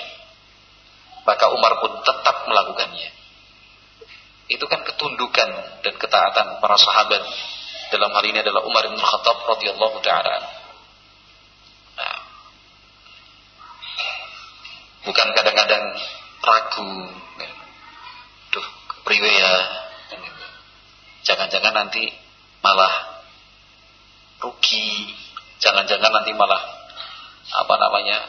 Maka 1.27 1.45
Umar 1.51 1.83
pun 1.83 1.99
tetap 2.05 2.47
melakukannya. 2.47 3.11
Itu 4.49 4.65
kan 4.71 4.87
ketundukan 4.87 5.49
dan 5.83 5.95
ketaatan 5.99 6.63
para 6.63 6.77
sahabat. 6.79 7.27
Dalam 7.89 8.13
hal 8.13 8.25
ini 8.25 8.39
adalah 8.39 8.63
Umar 8.63 8.87
bin 8.87 9.01
Khattab 9.01 9.43
radhiyallahu 9.49 9.99
taala. 9.99 10.39
Nah, 11.99 12.17
bukan 15.09 15.29
kadang-kadang 15.33 15.85
ragu. 16.45 16.93
Duh, 18.53 18.67
priwe 19.09 19.33
ya. 19.33 19.55
Jangan-jangan 21.25 21.73
nanti 21.73 22.13
malah 22.61 23.25
rugi. 24.45 25.17
Jangan-jangan 25.65 26.13
nanti 26.13 26.37
malah 26.37 26.61
apa 27.49 27.75
namanya 27.81 28.21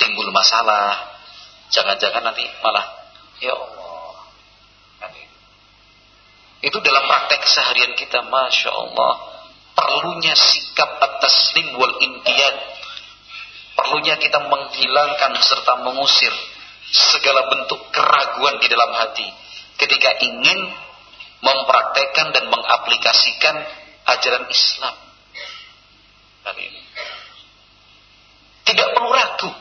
timbul 0.00 0.32
masalah. 0.32 1.20
Jangan-jangan 1.68 2.24
nanti 2.24 2.48
malah 2.64 2.86
ya 3.44 3.52
Allah. 3.52 3.86
Itu 6.64 6.80
dalam 6.80 7.04
praktek 7.04 7.44
keseharian 7.46 7.94
kita, 7.94 8.26
masya 8.26 8.72
Allah, 8.72 9.12
perlunya 9.76 10.34
sikap 10.34 10.98
atas 10.98 11.52
wal 11.76 11.94
intian. 12.00 12.54
Perlunya 13.86 14.18
kita 14.18 14.50
menghilangkan 14.50 15.38
serta 15.46 15.86
mengusir 15.86 16.34
segala 16.90 17.46
bentuk 17.46 17.86
keraguan 17.94 18.58
di 18.58 18.66
dalam 18.66 18.90
hati 18.98 19.30
ketika 19.78 20.10
ingin 20.26 20.74
mempraktekkan 21.38 22.34
dan 22.34 22.50
mengaplikasikan 22.50 23.62
ajaran 24.10 24.50
Islam. 24.50 24.90
Hari 26.50 26.62
ini. 26.66 26.82
Tidak 28.66 28.88
perlu 28.90 29.10
ragu. 29.14 29.54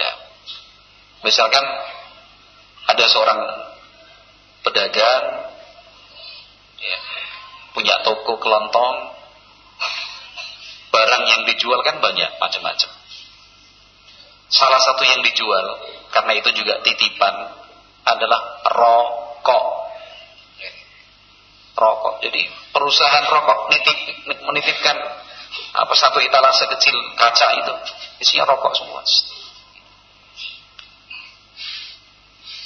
Nah, 0.00 0.14
misalkan 1.28 1.64
ada 2.88 3.04
seorang 3.04 3.40
pedagang 4.64 5.24
ya, 6.80 6.98
punya 7.76 8.00
toko 8.00 8.40
kelontong, 8.40 8.96
barang 10.98 11.24
yang 11.30 11.42
dijual 11.46 11.78
kan 11.86 12.02
banyak 12.02 12.30
macam-macam. 12.42 12.90
Salah 14.50 14.80
satu 14.82 15.02
yang 15.06 15.22
dijual 15.22 15.66
karena 16.10 16.32
itu 16.34 16.50
juga 16.58 16.82
titipan 16.82 17.34
adalah 18.02 18.40
rokok. 18.66 19.64
Rokok. 21.78 22.14
Jadi 22.26 22.42
perusahaan 22.74 23.24
rokok 23.30 23.70
nitip, 23.70 23.98
menitipkan 24.42 24.96
apa 25.78 25.94
satu 25.94 26.18
etalase 26.18 26.66
kecil 26.74 26.96
kaca 27.14 27.46
itu 27.62 27.74
isinya 28.18 28.50
rokok 28.50 28.74
semua. 28.74 29.04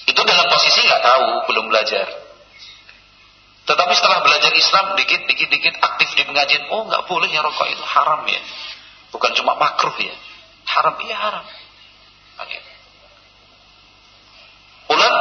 Itu 0.09 0.21
dalam 0.25 0.47
posisi 0.49 0.81
nggak 0.87 1.03
tahu, 1.05 1.27
belum 1.51 1.67
belajar. 1.69 2.22
Tetapi 3.63 3.93
setelah 3.95 4.27
belajar 4.27 4.51
Islam 4.51 4.99
dikit 4.99 5.23
dikit 5.31 5.49
dikit 5.49 5.75
aktif 5.79 6.11
di 6.19 6.23
pengajian, 6.27 6.67
oh 6.75 6.83
nggak 6.91 7.07
boleh 7.07 7.31
ya 7.31 7.47
rokok 7.47 7.71
itu 7.71 7.85
haram 7.87 8.27
ya. 8.27 8.43
Bukan 9.15 9.31
cuma 9.39 9.55
makruh 9.55 9.95
ya. 10.03 10.15
Haram 10.67 10.99
iya 11.07 11.17
haram. 11.19 11.47
Ulang 14.93 15.17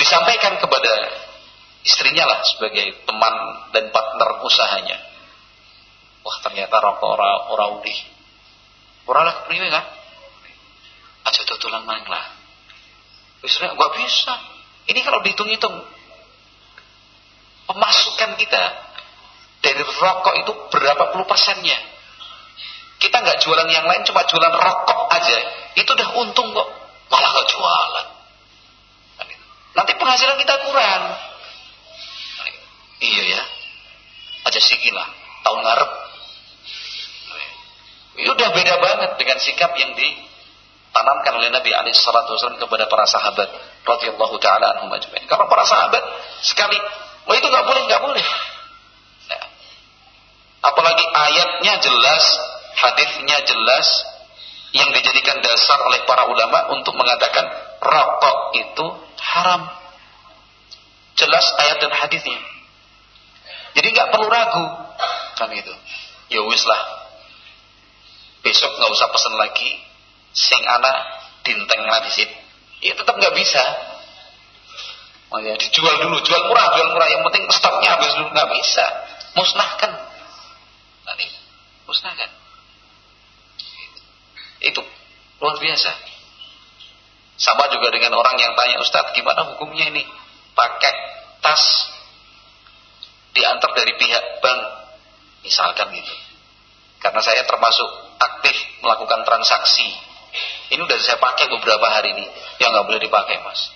disampaikan 0.00 0.56
kepada 0.56 0.92
istrinya 1.84 2.24
lah 2.24 2.40
sebagai 2.46 3.04
teman 3.04 3.34
dan 3.74 3.90
partner 3.90 4.28
usahanya. 4.46 4.98
Wah 6.24 6.36
ternyata 6.46 6.78
rokok 6.78 7.10
ora 7.10 7.30
ora 7.52 7.66
udih. 7.80 7.98
Ora 9.10 9.26
lah 9.26 9.34
kepriwe 9.42 9.66
kan? 9.66 9.84
Aja 11.26 11.42
tutulan 11.42 11.82
mang 11.84 12.06
lah. 12.06 12.38
Istrinya 13.42 13.74
gak 13.74 13.92
bisa. 13.98 14.34
Ini 14.90 15.00
kalau 15.06 15.22
dihitung-hitung 15.22 15.86
pemasukan 17.70 18.30
kita 18.34 18.62
dari 19.62 19.82
rokok 19.86 20.34
itu 20.42 20.52
berapa 20.74 21.14
puluh 21.14 21.30
persennya? 21.30 21.78
Kita 22.98 23.22
nggak 23.22 23.38
jualan 23.38 23.70
yang 23.70 23.86
lain, 23.86 24.02
cuma 24.02 24.26
jualan 24.26 24.50
rokok 24.50 25.00
aja. 25.14 25.38
Itu 25.78 25.94
udah 25.94 26.08
untung 26.18 26.50
kok. 26.50 26.68
Malah 27.06 27.30
nggak 27.30 27.48
jualan. 27.54 28.06
Nanti 29.78 29.92
penghasilan 29.94 30.36
kita 30.42 30.54
kurang. 30.66 31.02
Iya 33.00 33.22
ya. 33.38 33.42
Aja 34.50 34.60
sikilah. 34.60 35.06
Tahun 35.46 35.60
ngarep. 35.64 35.90
Itu 38.20 38.30
udah 38.34 38.50
beda 38.52 38.74
banget 38.82 39.10
dengan 39.16 39.38
sikap 39.38 39.72
yang 39.78 39.94
ditanamkan 39.94 41.32
oleh 41.38 41.48
Nabi 41.54 41.70
Ali 41.72 41.94
Shallallahu 41.94 42.36
Wasallam 42.36 42.60
kepada 42.60 42.84
para 42.90 43.06
sahabat 43.06 43.48
radhiyallahu 43.96 44.36
taala 44.38 44.76
anhum 44.76 44.90
ajmain. 44.94 45.26
Kalau 45.26 45.50
para 45.50 45.66
sahabat 45.66 46.02
sekali, 46.42 46.78
oh 47.26 47.34
itu 47.34 47.46
nggak 47.46 47.66
boleh, 47.66 47.82
nggak 47.90 48.02
boleh. 48.02 48.24
Nah, 49.30 49.44
apalagi 50.70 51.04
ayatnya 51.04 51.74
jelas 51.82 52.24
hadisnya 52.78 53.38
jelas 53.44 53.86
yang 54.70 54.88
dijadikan 54.94 55.42
dasar 55.42 55.78
oleh 55.82 56.06
para 56.06 56.30
ulama 56.30 56.70
untuk 56.78 56.94
mengatakan 56.94 57.46
rokok 57.82 58.38
itu 58.54 58.86
haram. 59.18 59.62
Jelas 61.18 61.44
ayat 61.58 61.82
dan 61.82 61.92
hadisnya. 61.92 62.40
Jadi 63.74 63.86
nggak 63.92 64.08
perlu 64.14 64.26
ragu 64.30 64.66
kan 65.36 65.50
itu. 65.52 65.74
Ya 66.30 66.40
wis 66.46 66.62
lah. 66.64 66.80
Besok 68.40 68.70
nggak 68.78 68.90
usah 68.94 69.08
pesan 69.10 69.34
lagi. 69.36 69.72
Sing 70.30 70.62
anak 70.62 70.96
dinteng 71.42 71.82
di 71.82 72.10
Ya 72.80 72.96
tetap 72.96 73.14
nggak 73.16 73.36
bisa. 73.36 73.62
Makanya 75.30 75.62
dijual 75.62 75.94
dulu, 76.02 76.18
jual 76.26 76.42
murah, 76.50 76.66
jual 76.74 76.88
murah. 76.90 77.08
Yang 77.12 77.22
penting 77.30 77.44
stoknya 77.54 77.88
habis 77.94 78.10
dulu 78.18 78.28
nggak 78.34 78.50
bisa. 78.56 78.86
Musnahkan. 79.36 79.92
Nanti 81.06 81.26
musnahkan. 81.86 82.30
Itu 84.60 84.82
luar 85.40 85.56
biasa. 85.56 85.90
Sama 87.40 87.72
juga 87.72 87.88
dengan 87.88 88.20
orang 88.20 88.36
yang 88.36 88.52
tanya 88.52 88.76
Ustadz 88.84 89.16
gimana 89.16 89.54
hukumnya 89.54 89.88
ini 89.88 90.04
pakai 90.52 90.92
tas 91.40 91.64
diantar 93.32 93.72
dari 93.72 93.96
pihak 93.96 94.44
bank 94.44 94.60
misalkan 95.40 95.88
gitu. 95.96 96.14
Karena 97.00 97.24
saya 97.24 97.48
termasuk 97.48 97.88
aktif 98.20 98.56
melakukan 98.84 99.24
transaksi. 99.24 99.88
Ini 100.70 100.80
udah 100.80 100.98
saya 101.02 101.18
pakai 101.18 101.50
beberapa 101.50 101.86
hari 101.90 102.14
ini. 102.14 102.26
Ya 102.62 102.70
nggak 102.70 102.86
boleh 102.86 103.00
dipakai 103.02 103.42
mas. 103.42 103.74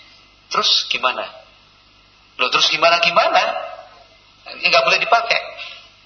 Terus 0.51 0.87
gimana? 0.87 1.27
Loh 2.39 2.49
terus 2.51 2.71
gimana 2.71 3.03
gimana? 3.03 3.43
Ya 4.63 4.67
nggak 4.71 4.85
boleh 4.87 5.01
dipakai. 5.03 5.41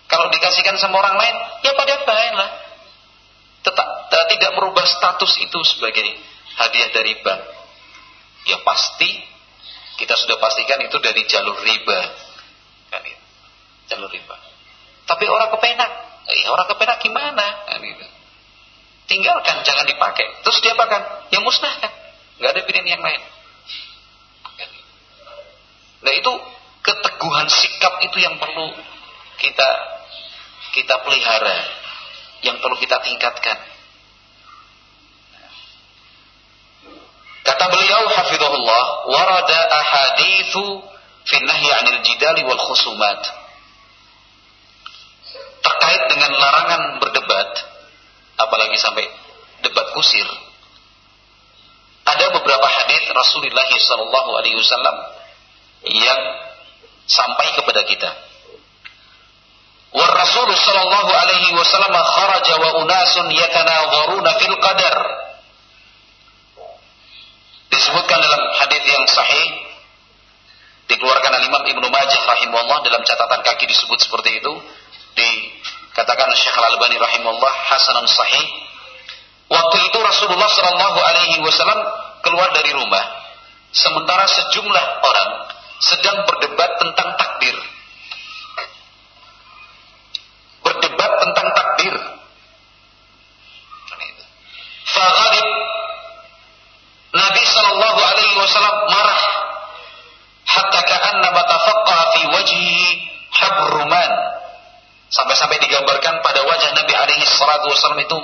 Kalau 0.09 0.33
dikasihkan 0.33 0.81
sama 0.81 0.96
orang 1.05 1.20
lain, 1.20 1.37
ya 1.61 1.77
pada 1.77 1.94
baik 2.09 2.33
lah 2.33 2.51
tetap 3.68 3.88
tidak 4.33 4.51
merubah 4.57 4.87
status 4.87 5.33
itu 5.44 5.59
sebagai 5.66 6.05
hadiah 6.57 6.88
dari 6.94 7.20
bank. 7.20 7.42
Ya 8.48 8.57
pasti 8.64 9.11
kita 10.01 10.14
sudah 10.16 10.40
pastikan 10.40 10.81
itu 10.81 10.96
dari 11.03 11.27
jalur 11.29 11.59
riba. 11.61 12.01
Kan 12.88 13.03
itu. 13.05 13.24
Jalur 13.92 14.09
riba. 14.09 14.37
Tapi 15.05 15.24
orang 15.29 15.53
kepenak, 15.53 15.90
ya 16.29 16.48
orang 16.53 16.68
kepenak 16.70 16.96
gimana? 17.05 17.46
Kan 17.68 17.83
itu. 17.85 18.07
Tinggalkan, 19.09 19.64
jangan 19.64 19.88
dipakai. 19.88 20.27
Terus 20.44 20.59
dia 20.61 20.77
apakan? 20.77 21.01
Ya 21.33 21.40
musnahkan. 21.40 21.92
Gak 22.38 22.51
ada 22.55 22.61
pilihan 22.68 22.87
yang 22.87 23.03
lain. 23.03 23.23
Kan 24.55 24.71
nah 25.99 26.14
itu 26.14 26.33
keteguhan 26.87 27.51
sikap 27.51 27.99
itu 28.07 28.23
yang 28.23 28.38
perlu 28.38 28.71
kita 29.42 29.68
kita 30.71 30.94
pelihara 31.03 31.59
yang 32.47 32.62
perlu 32.62 32.79
kita 32.79 33.03
tingkatkan. 33.03 33.59
Kata 37.42 37.65
beliau 37.73 38.02
hafizahullah, 38.13 38.85
warada 39.09 39.61
ahaditsu 39.73 40.85
fi 41.27 41.37
nahyi 41.42 41.69
'anil 41.73 41.98
jidali 42.04 42.46
wal 42.46 42.61
khusumat. 42.61 43.21
Terkait 45.59 46.02
dengan 46.13 46.31
larangan 46.38 46.83
berdebat, 47.02 47.50
apalagi 48.38 48.78
sampai 48.78 49.04
debat 49.66 49.86
kusir. 49.92 50.26
Ada 52.08 52.32
beberapa 52.32 52.66
hadis 52.66 53.02
Rasulullah 53.12 53.68
Shallallahu 53.68 54.30
Alaihi 54.40 54.56
Wasallam 54.56 54.96
yang 55.92 56.20
sampai 57.04 57.52
kepada 57.52 57.84
kita. 57.84 58.10
Rasul 60.18 60.48
Shallallahu 60.52 61.10
Alaihi 61.12 61.52
Wasallam 61.56 61.92
kharaja 61.92 62.54
wa 62.60 62.70
unasun 62.84 63.28
fil 64.40 64.56
qadar. 64.56 64.96
Disebutkan 67.68 68.18
dalam 68.20 68.42
hadis 68.56 68.82
yang 68.88 69.04
sahih 69.12 69.48
dikeluarkan 70.88 71.30
oleh 71.36 71.46
Imam 71.52 71.64
Ibnu 71.68 71.86
Majah 71.92 72.22
rahimahullah 72.24 72.78
dalam 72.88 73.04
catatan 73.04 73.40
kaki 73.44 73.68
disebut 73.68 73.98
seperti 74.00 74.40
itu 74.40 74.52
di 75.12 75.30
dikatakan 75.99 76.31
Syekh 76.38 76.55
Al-Albani 76.55 76.94
rahimahullah 76.94 77.55
hasanun 77.75 78.07
sahih 78.07 78.46
Waktu 79.51 79.77
itu 79.90 79.99
Rasulullah 79.99 80.46
Shallallahu 80.46 80.99
Alaihi 81.03 81.40
Wasallam 81.40 81.81
keluar 82.21 82.53
dari 82.53 82.69
rumah, 82.77 83.01
sementara 83.73 84.29
sejumlah 84.29 84.87
orang 85.01 85.31
sedang 85.81 86.21
berdebat 86.29 86.69
tentang 86.77 87.09
takdir. 87.17 87.57
Berdebat 90.61 91.13
tentang 91.25 91.49
takdir. 91.57 91.94
Fagharib 94.85 95.49
Nabi 97.17 97.42
Shallallahu 97.49 98.01
Alaihi 98.05 98.37
Wasallam 98.37 98.77
marah 98.85 99.23
hatta 100.44 100.81
ka'anna 100.92 101.29
matafaqqa 101.33 101.99
fi 102.13 102.21
wajhi 102.37 102.77
habruman 103.33 104.13
sampai-sampai 105.09 105.57
digambarkan 105.65 106.21
pada 106.21 106.40
wajah 106.44 106.71
Nabi 106.77 106.94
salatu 107.69 107.77
wasallam 107.77 108.00
itu 108.00 108.19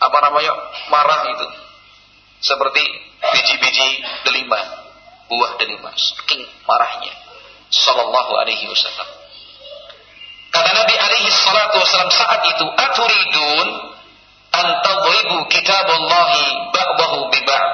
apa 0.00 0.18
namanya 0.24 0.52
marah 0.88 1.20
itu 1.28 1.46
seperti 2.40 2.82
biji-biji 3.20 3.88
delima 4.24 4.60
buah 5.28 5.60
delima 5.60 5.92
saking 5.94 6.42
marahnya. 6.64 7.12
Sallallahu 7.70 8.32
alaihi 8.34 8.66
wasallam. 8.66 9.08
Kata 10.50 10.70
Nabi 10.74 10.94
alaihi 10.98 11.30
salatu 11.30 11.78
wasallam 11.78 12.10
saat 12.10 12.40
itu 12.42 12.66
aturidun 12.66 13.68
an 14.50 14.66
tadribu 14.82 15.46
kitaballahi 15.46 16.74
ba'dahu 16.74 17.30
bi 17.30 17.40
ba'd 17.46 17.70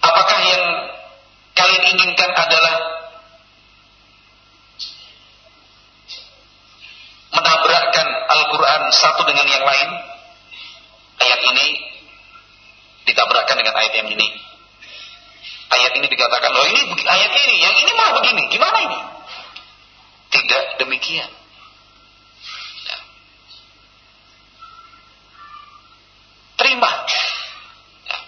apakah 0.00 0.38
yang 0.40 0.64
kalian 1.52 1.84
inginkan 1.92 2.30
adalah 2.32 2.95
Al-Quran 8.46 8.82
satu 8.94 9.26
dengan 9.26 9.42
yang 9.42 9.66
lain 9.66 9.90
ayat 11.18 11.40
ini 11.50 11.66
ditabrakkan 13.10 13.58
dengan 13.58 13.74
ayat 13.74 13.90
yang 13.98 14.06
ini. 14.06 14.28
Ayat 15.66 15.98
ini 15.98 16.06
dikatakan 16.06 16.50
loh 16.54 16.62
ini 16.70 16.94
ayat 17.02 17.32
ini 17.42 17.54
yang 17.58 17.74
ini 17.74 17.90
malah 17.98 18.22
begini 18.22 18.42
gimana 18.54 18.78
ini? 18.86 18.98
Tidak 20.30 20.78
demikian. 20.78 21.26
Ya. 22.86 22.98
terima. 26.54 26.90
Ya. 28.06 28.18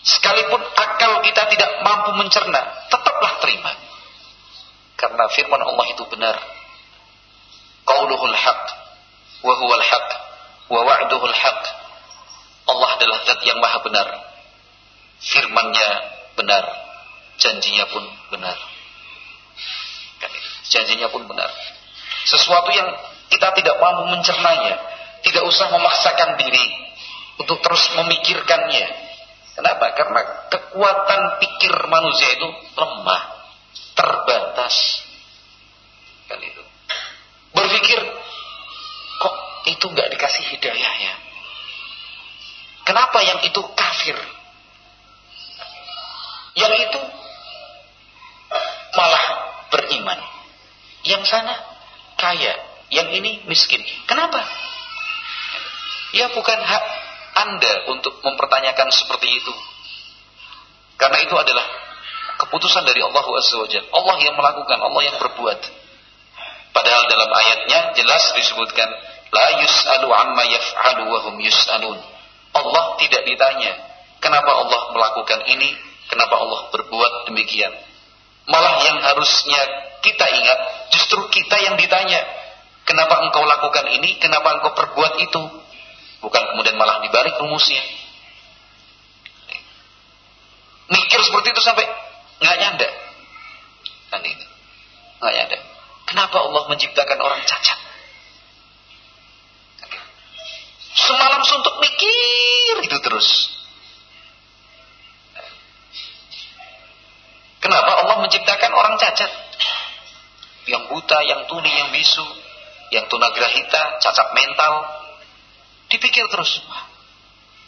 sekalipun 0.00 0.64
akal 0.64 1.12
kita 1.28 1.42
tidak 1.52 1.70
mampu 1.84 2.16
mencerna 2.16 2.88
tetaplah 2.88 3.32
terima. 3.44 3.72
Karena 4.96 5.28
firman 5.28 5.60
Allah 5.60 5.86
itu 5.92 6.08
benar. 6.08 6.40
Qauluhul 7.84 8.32
haq 8.32 8.87
wa 9.44 9.54
huwal 9.54 9.84
haq 9.84 10.08
wa 10.68 10.80
wa'duhul 10.84 11.36
haq 11.36 11.62
Allah 12.68 12.88
adalah 13.00 13.18
zat 13.24 13.40
yang 13.48 13.58
maha 13.64 13.80
benar. 13.80 14.08
Firmannya 15.18 15.90
benar 16.36 16.64
janjinya 17.38 17.86
pun 17.88 18.04
benar. 18.34 18.58
Janjinya 20.68 21.08
pun 21.08 21.24
benar. 21.24 21.48
Sesuatu 22.28 22.68
yang 22.76 22.92
kita 23.32 23.48
tidak 23.56 23.80
mampu 23.80 24.12
mencernanya 24.12 24.76
tidak 25.24 25.48
usah 25.48 25.72
memaksakan 25.72 26.36
diri 26.36 26.66
untuk 27.40 27.62
terus 27.64 27.88
memikirkannya. 27.96 29.08
Kenapa? 29.58 29.90
karena 29.90 30.20
kekuatan 30.54 31.20
pikir 31.42 31.72
manusia 31.90 32.30
itu 32.38 32.46
lemah 32.78 33.22
terbatas 33.98 35.02
kenapa 42.98 43.22
yang 43.22 43.38
itu 43.46 43.62
kafir? 43.78 44.18
Yang 46.58 46.74
itu 46.90 47.00
malah 48.98 49.24
beriman. 49.70 50.18
Yang 51.06 51.30
sana 51.30 51.54
kaya 52.18 52.58
yang 52.90 53.06
ini 53.14 53.46
miskin. 53.46 53.78
Kenapa? 54.10 54.42
Ya 56.10 56.26
bukan 56.34 56.58
hak 56.58 56.84
anda 57.38 57.94
untuk 57.94 58.18
mempertanyakan 58.18 58.90
seperti 58.90 59.30
itu. 59.30 59.54
Karena 60.98 61.22
itu 61.22 61.38
adalah 61.38 61.62
keputusan 62.42 62.82
dari 62.82 62.98
Allah 62.98 63.22
Azza 63.22 63.62
Allah 63.94 64.16
yang 64.18 64.34
melakukan, 64.34 64.78
Allah 64.82 65.02
yang 65.06 65.16
berbuat. 65.22 65.60
Padahal 66.74 67.04
dalam 67.06 67.30
ayatnya 67.30 67.94
jelas 67.94 68.34
disebutkan 68.34 68.90
la 69.30 69.62
yus'alu 69.62 70.10
amma 70.10 70.50
yaf'alu 70.50 71.06
wa 71.06 71.18
hum 71.30 71.38
yus'alun. 71.38 72.17
Allah 72.58 72.98
tidak 72.98 73.22
ditanya 73.24 73.72
kenapa 74.18 74.50
Allah 74.50 74.80
melakukan 74.94 75.40
ini, 75.46 75.74
kenapa 76.10 76.34
Allah 76.38 76.60
berbuat 76.74 77.30
demikian. 77.30 77.72
Malah 78.48 78.74
yang 78.84 78.98
harusnya 79.04 79.60
kita 80.00 80.24
ingat 80.24 80.58
justru 80.94 81.20
kita 81.28 81.56
yang 81.60 81.76
ditanya 81.76 82.24
kenapa 82.88 83.20
engkau 83.28 83.44
lakukan 83.44 83.86
ini, 83.92 84.16
kenapa 84.16 84.58
engkau 84.58 84.72
perbuat 84.72 85.20
itu. 85.20 85.42
Bukan 86.18 86.42
kemudian 86.50 86.74
malah 86.74 86.98
dibalik 87.04 87.38
rumusnya. 87.38 87.78
Mikir 90.88 91.20
seperti 91.20 91.52
itu 91.52 91.62
sampai 91.62 91.84
nggak 92.42 92.56
nyanda. 92.58 92.88
Kan 94.08 94.24
itu. 94.24 94.46
Nggak 95.20 95.34
nyanda. 95.36 95.58
Kenapa 96.08 96.36
Allah 96.40 96.62
menciptakan 96.72 97.18
orang 97.20 97.44
cacat? 97.44 97.78
Semalam 100.98 101.44
suntuk 101.46 101.78
mikir 101.78 102.47
terus. 103.18 103.50
Kenapa 107.58 107.90
Allah 108.06 108.16
menciptakan 108.22 108.70
orang 108.70 108.94
cacat? 109.02 109.26
Yang 110.70 110.86
buta, 110.94 111.18
yang 111.26 111.50
tuli, 111.50 111.66
yang 111.66 111.90
bisu, 111.90 112.22
yang 112.94 113.10
tunagrahita, 113.10 113.98
cacat 113.98 114.28
mental. 114.38 114.86
Dipikir 115.90 116.30
terus. 116.30 116.62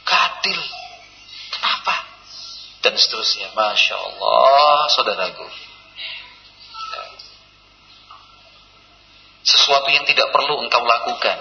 Kadil. 0.06 0.60
Kenapa? 1.50 2.06
Dan 2.86 2.94
seterusnya. 2.94 3.50
Masya 3.50 3.96
Allah, 3.98 4.86
saudaraku. 4.94 5.50
sesuatu 9.40 9.88
yang 9.90 10.06
tidak 10.06 10.30
perlu 10.30 10.62
engkau 10.62 10.84
lakukan. 10.84 11.38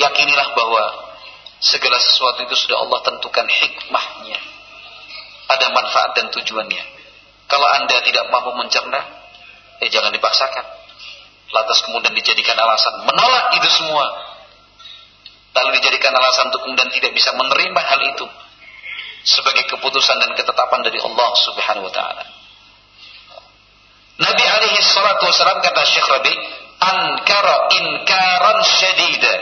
Yakinilah 0.00 0.48
bahwa 0.56 1.05
segala 1.60 1.96
sesuatu 2.00 2.44
itu 2.44 2.54
sudah 2.54 2.76
Allah 2.84 3.00
tentukan 3.04 3.46
hikmahnya. 3.48 4.40
Ada 5.46 5.66
manfaat 5.70 6.10
dan 6.18 6.26
tujuannya. 6.34 6.84
Kalau 7.46 7.68
anda 7.78 8.02
tidak 8.02 8.26
mampu 8.34 8.50
mencerna, 8.58 9.00
eh 9.78 9.88
jangan 9.88 10.10
dipaksakan. 10.10 10.64
Lantas 11.54 11.78
kemudian 11.86 12.10
dijadikan 12.10 12.58
alasan 12.58 13.06
menolak 13.06 13.54
itu 13.54 13.68
semua. 13.70 14.06
Lalu 15.54 15.78
dijadikan 15.80 16.10
alasan 16.12 16.50
untuk 16.50 16.66
kemudian 16.66 16.90
tidak 16.90 17.14
bisa 17.14 17.30
menerima 17.32 17.80
hal 17.80 18.00
itu 18.02 18.26
sebagai 19.26 19.64
keputusan 19.70 20.16
dan 20.22 20.30
ketetapan 20.34 20.80
dari 20.86 20.98
Allah 21.00 21.30
Subhanahu 21.46 21.86
wa 21.86 21.94
taala. 21.94 22.24
Nabi 24.16 24.44
alaihi 24.48 24.80
salatu 24.80 25.28
wasalam 25.28 25.60
kata 25.60 25.82
Syekh 25.84 26.08
Rabi, 26.08 26.34
ankara 26.80 27.56
inkaran 27.72 28.58
syadida. 28.64 29.34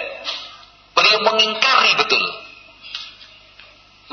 Beliau 0.95 1.19
mengingkari 1.27 1.93
betul. 1.99 2.25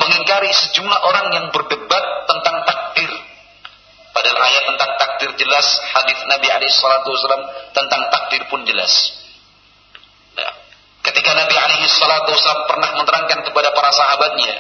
Mengingkari 0.02 0.50
sejumlah 0.50 1.00
orang 1.06 1.28
yang 1.38 1.46
berdebat 1.54 2.06
tentang 2.26 2.58
takdir. 2.66 3.12
Padahal 4.12 4.40
ayat 4.44 4.64
tentang 4.66 4.92
takdir 4.98 5.30
jelas, 5.40 5.68
hadis 5.94 6.20
Nabi 6.28 6.48
alaihi 6.50 6.74
wasalam 6.74 7.44
tentang 7.72 8.02
takdir 8.12 8.42
pun 8.50 8.66
jelas. 8.66 8.92
Nah, 10.36 10.52
ketika 11.06 11.32
Nabi 11.38 11.56
alaihi 11.56 11.88
pernah 12.68 12.90
menerangkan 12.98 13.40
kepada 13.46 13.70
para 13.72 13.92
sahabatnya 13.94 14.54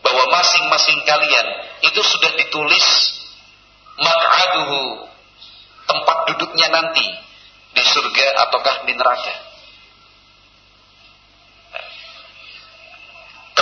bahwa 0.00 0.24
masing-masing 0.32 0.98
kalian 1.04 1.46
itu 1.82 2.00
sudah 2.00 2.30
ditulis 2.40 2.86
mak'aduhu 4.00 5.06
tempat 5.86 6.16
duduknya 6.30 6.68
nanti 6.72 7.06
di 7.76 7.82
surga 7.84 8.26
ataukah 8.48 8.86
di 8.88 8.92
neraka. 8.96 9.34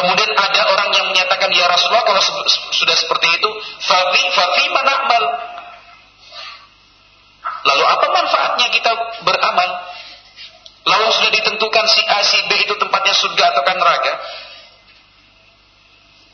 Kemudian 0.04 0.36
ada 0.36 0.68
orang 0.68 0.92
yang 0.92 1.08
menyatakan 1.08 1.48
ya 1.48 1.64
Rasulullah 1.64 2.04
kalau 2.04 2.20
sudah 2.76 2.92
seperti 2.92 3.24
itu, 3.40 3.48
fafi 3.80 4.22
fafi 4.36 4.64
manamal. 4.68 5.22
Lalu 7.64 7.84
apa 7.88 8.06
manfaatnya 8.12 8.68
kita 8.68 8.92
beramal? 9.24 9.68
Lalu 10.84 11.08
sudah 11.08 11.32
ditentukan 11.32 11.84
si 11.88 12.04
A 12.04 12.20
si 12.20 12.36
B 12.44 12.68
itu 12.68 12.76
tempatnya 12.76 13.16
surga 13.16 13.56
ataukah 13.56 13.74
neraka? 13.80 14.12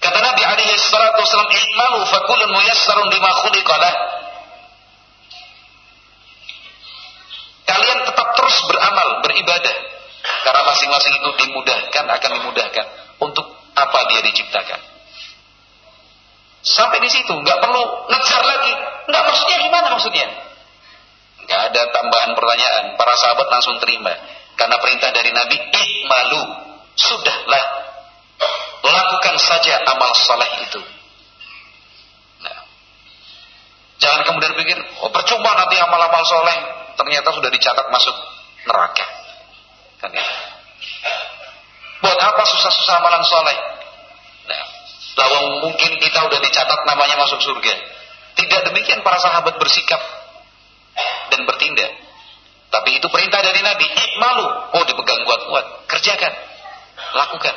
Kata 0.02 0.18
Nabi 0.18 0.42
alaihi 0.42 0.74
salatu 0.74 1.22
wasallam, 1.22 1.54
"I'malu 1.54 2.10
fakulun 2.10 2.50
muyassarun 2.50 3.06
lima 3.06 3.30
khuliqalah." 3.46 3.94
Kalian 7.70 7.98
tetap 8.02 8.28
terus 8.34 8.56
beramal, 8.66 9.22
beribadah. 9.22 9.76
Karena 10.42 10.62
masing-masing 10.66 11.14
itu 11.22 11.30
dimudahkan 11.38 12.04
akan 12.18 12.30
dimudahkan. 12.34 12.86
Untuk 13.22 13.59
apa 13.74 13.98
dia 14.10 14.20
diciptakan? 14.24 14.80
Sampai 16.60 17.00
di 17.00 17.08
situ, 17.08 17.32
nggak 17.32 17.58
perlu 17.58 17.82
ngejar 18.12 18.42
lagi. 18.44 18.72
Nggak 19.08 19.24
maksudnya 19.24 19.56
gimana 19.64 19.86
maksudnya? 19.96 20.26
Nggak 21.48 21.60
ada 21.72 21.82
tambahan 21.88 22.30
pertanyaan. 22.36 22.84
Para 23.00 23.14
sahabat 23.16 23.48
langsung 23.48 23.80
terima. 23.80 24.12
Karena 24.60 24.76
perintah 24.76 25.08
dari 25.08 25.32
Nabi, 25.32 25.56
ikmalu. 25.56 26.42
Sudahlah. 27.00 27.64
Lakukan 28.84 29.36
saja 29.40 29.80
amal 29.88 30.12
soleh 30.12 30.50
itu. 30.68 30.80
Nah. 32.44 32.60
Jangan 34.00 34.20
kemudian 34.28 34.52
pikir, 34.56 34.76
oh 35.00 35.08
percuma 35.12 35.56
nanti 35.56 35.80
amal-amal 35.80 36.20
soleh. 36.28 36.58
Ternyata 37.00 37.28
sudah 37.32 37.48
dicatat 37.48 37.86
masuk 37.88 38.16
neraka. 38.68 39.06
Kan 40.04 40.12
ya. 40.12 40.26
Buat 42.00 42.16
apa 42.16 42.42
susah-susah 42.48 42.94
amalan 42.96 43.24
soleh? 43.28 43.58
Nah, 44.48 44.64
bahwa 45.20 45.38
mungkin 45.68 45.90
kita 46.00 46.18
udah 46.24 46.40
dicatat 46.40 46.80
namanya 46.88 47.20
masuk 47.20 47.40
surga. 47.44 47.74
Tidak 48.40 48.60
demikian 48.72 49.04
para 49.04 49.20
sahabat 49.20 49.60
bersikap 49.60 50.00
dan 51.28 51.44
bertindak. 51.44 51.92
Tapi 52.70 52.96
itu 52.96 53.06
perintah 53.10 53.44
dari 53.44 53.60
Nabi. 53.60 53.84
Malu. 54.16 54.46
Oh 54.78 54.84
dipegang 54.86 55.20
kuat-kuat. 55.26 55.90
Kerjakan. 55.90 56.32
Lakukan. 57.18 57.56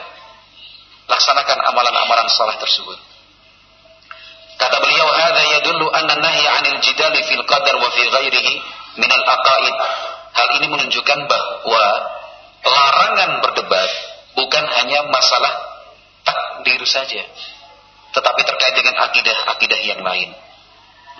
Laksanakan 1.08 1.58
amalan-amalan 1.70 2.28
salah 2.34 2.58
tersebut. 2.58 2.98
Kata 4.58 4.78
beliau, 4.80 5.08
"Hadza 5.12 5.44
yadullu 5.60 5.88
anna 5.92 6.16
nahya 6.18 6.50
'anil 6.58 6.80
jidali 6.82 7.22
fil 7.28 7.44
qadar 7.46 7.76
wa 7.78 7.90
fi 7.92 8.02
ghairihi 8.08 8.54
min 8.98 9.12
al-aqaid." 9.12 9.76
Hal 10.34 10.50
ini 10.58 10.68
menunjukkan 10.72 11.20
bahwa 11.30 11.84
larangan 12.64 13.32
berdebat 13.46 13.92
bukan 14.34 14.66
hanya 14.82 15.06
masalah 15.10 15.54
takdir 16.24 16.82
saja, 16.88 17.22
tetapi 18.14 18.42
terkait 18.46 18.74
dengan 18.78 18.96
akidah-akidah 19.10 19.80
yang 19.84 20.02
lain. 20.02 20.30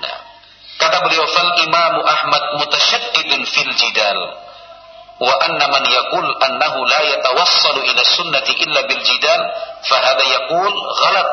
Nah, 0.02 0.18
kata 0.82 0.98
beliau 1.06 1.26
fal 1.30 1.52
Imam 1.62 1.94
Ahmad 2.02 2.44
mutasyaddidun 2.64 3.42
fil 3.46 3.74
jidal 3.78 4.20
wa 5.22 5.34
anna 5.46 5.66
man 5.70 5.84
yaqul 5.86 6.26
annahu 6.26 6.80
la 6.90 7.02
yatawassalu 7.14 7.86
ila 7.86 8.02
sunnati 8.02 8.54
illa 8.66 8.82
bil 8.90 9.04
jidal 9.06 9.42
fa 9.86 9.98
hadha 10.02 10.26
yaqul 10.26 10.74
ghalat. 10.74 11.30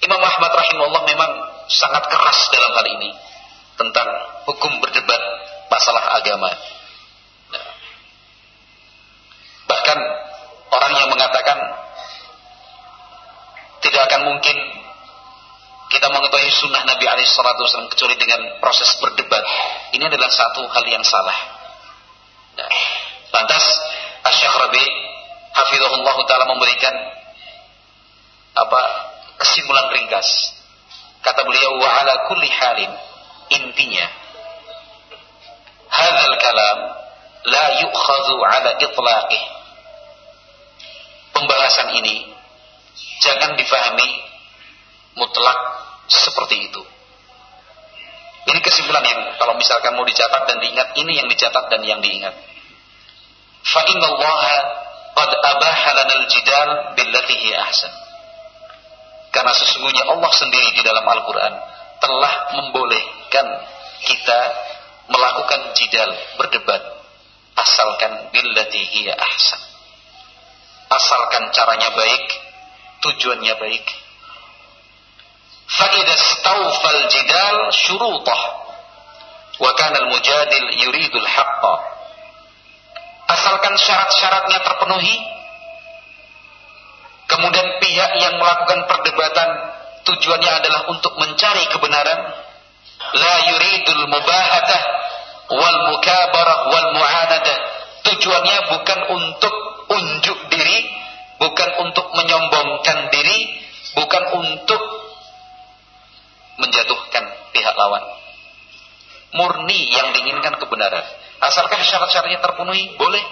Imam 0.00 0.20
Ahmad 0.20 0.52
rahimahullah 0.52 1.04
memang 1.08 1.32
sangat 1.68 2.04
keras 2.08 2.40
dalam 2.52 2.72
hal 2.72 2.86
ini 2.88 3.10
tentang 3.76 4.08
hukum 4.48 4.72
berdebat 4.80 5.22
masalah 5.72 6.20
agama. 6.20 6.50
Nah, 7.52 7.66
bahkan 9.68 9.98
orang 10.70 10.92
yang 10.94 11.10
mengatakan 11.10 11.58
tidak 13.80 14.02
akan 14.10 14.20
mungkin 14.30 14.56
kita 15.90 16.06
mengetahui 16.06 16.52
sunnah 16.54 16.86
Nabi 16.86 17.02
Alaihissalam 17.02 17.90
kecuali 17.90 18.14
dengan 18.14 18.62
proses 18.62 18.94
berdebat. 19.02 19.42
Ini 19.90 20.06
adalah 20.06 20.30
satu 20.30 20.62
hal 20.70 20.84
yang 20.86 21.02
salah. 21.02 21.34
Nah, 22.54 22.70
lantas 23.34 23.64
Asyik 24.22 24.54
Rabi 24.54 24.86
Ta'ala 26.30 26.46
memberikan 26.46 26.94
apa 28.54 28.82
kesimpulan 29.42 29.90
ringkas. 29.90 30.54
Kata 31.26 31.42
beliau 31.42 31.82
wa 31.82 31.88
ala 31.90 32.30
kulli 32.30 32.48
halin 32.48 32.92
intinya 33.50 34.06
hadzal 35.90 36.36
kalam 36.38 36.78
la 37.50 37.64
yu'khadhu 37.82 38.34
ala 38.46 38.70
itlaqih. 38.78 39.42
Pembahasan 41.40 41.96
ini 41.96 42.28
jangan 43.24 43.56
difahami 43.56 44.08
mutlak 45.16 45.58
seperti 46.04 46.68
itu. 46.68 46.82
Ini 48.50 48.60
kesimpulan 48.60 49.04
yang 49.04 49.20
kalau 49.40 49.56
misalkan 49.56 49.96
mau 49.96 50.04
dicatat 50.04 50.42
dan 50.48 50.60
diingat, 50.60 50.92
ini 51.00 51.16
yang 51.16 51.28
dicatat 51.32 51.72
dan 51.72 51.80
yang 51.80 52.04
diingat. 52.04 52.36
Fa 53.64 53.80
inna 53.88 54.04
Allah 54.04 54.42
qad 55.16 55.30
abaha 55.32 55.90
al-jidal 56.12 56.70
billati 56.96 57.34
hi 57.40 57.50
ahsan. 57.56 57.92
Karena 59.30 59.52
sesungguhnya 59.56 60.10
Allah 60.12 60.32
sendiri 60.36 60.76
di 60.76 60.82
dalam 60.84 61.08
Al-Qur'an 61.08 61.54
telah 62.04 62.32
membolehkan 62.58 63.46
kita 64.04 64.40
melakukan 65.08 65.72
jidal, 65.76 66.10
berdebat 66.36 66.82
asalkan 67.56 68.28
billati 68.28 68.82
hi 68.92 69.08
ahsan 69.08 69.69
Asalkan 70.89 71.49
caranya 71.51 71.89
baik, 71.97 72.25
tujuannya 73.01 73.55
baik. 73.57 74.05
فإذا 75.65 76.13
استوفى 76.13 76.89
الجدال 76.97 77.73
شروطه 77.73 78.39
وكان 79.59 79.95
المجادل 79.95 80.63
يريد 80.83 81.15
الحق 81.15 81.63
asalkan 83.25 83.73
syarat-syaratnya 83.73 84.61
terpenuhi 84.61 85.17
kemudian 87.25 87.81
pihak 87.81 88.11
yang 88.21 88.37
melakukan 88.37 88.85
perdebatan 88.85 89.49
tujuannya 90.05 90.51
adalah 90.61 90.81
untuk 90.93 91.17
mencari 91.17 91.65
kebenaran 91.73 92.21
la 93.17 93.35
yuridul 93.49 94.05
mubahatah 94.05 94.81
wal 95.49 95.79
mukabarah 95.89 96.57
wal 96.69 96.89
mu'anadah 97.01 97.57
tujuannya 98.05 98.57
bukan 98.69 98.99
untuk 99.09 99.58
unjuk 99.90 100.38
diri 100.54 100.78
bukan 101.40 101.70
untuk 101.88 102.06
menyombongkan 102.14 103.08
diri, 103.10 103.38
bukan 103.96 104.24
untuk 104.38 104.82
menjatuhkan 106.60 107.24
pihak 107.50 107.74
lawan. 107.74 108.04
Murni 109.34 109.88
yang 109.88 110.12
diinginkan 110.12 110.60
kebenaran. 110.60 111.06
Asalkan 111.40 111.80
syarat-syaratnya 111.80 112.44
terpenuhi, 112.44 112.92
boleh. 113.00 113.24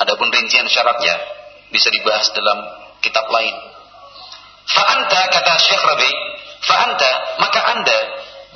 Adapun 0.00 0.32
rincian 0.32 0.64
syaratnya 0.68 1.14
bisa 1.68 1.92
dibahas 1.92 2.32
dalam 2.32 2.58
kitab 3.04 3.28
lain. 3.28 3.52
Fa'anta 4.66 5.20
kata 5.30 5.54
Syekh 5.62 5.82
Rabi, 5.82 6.10
fa'anta 6.64 7.10
maka 7.38 7.60
anda 7.76 7.98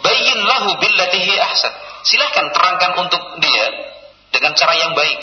bayin 0.00 0.38
lahu 0.42 0.78
billatihi 0.80 1.34
ahsan. 1.38 1.74
Silahkan 2.00 2.48
terangkan 2.56 2.92
untuk 3.04 3.22
dia 3.44 3.66
dengan 4.32 4.56
cara 4.56 4.72
yang 4.72 4.96
baik 4.96 5.20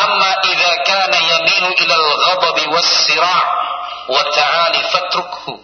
Amma 0.00 0.30
idza 0.48 0.72
kana 0.88 1.18
yamilu 1.20 1.68
ila 1.76 1.94
al-ghadabi 1.94 2.64
was-sira' 2.72 3.44
wa 4.08 4.22
ta'ali 4.32 4.80
fatrukhu. 4.88 5.54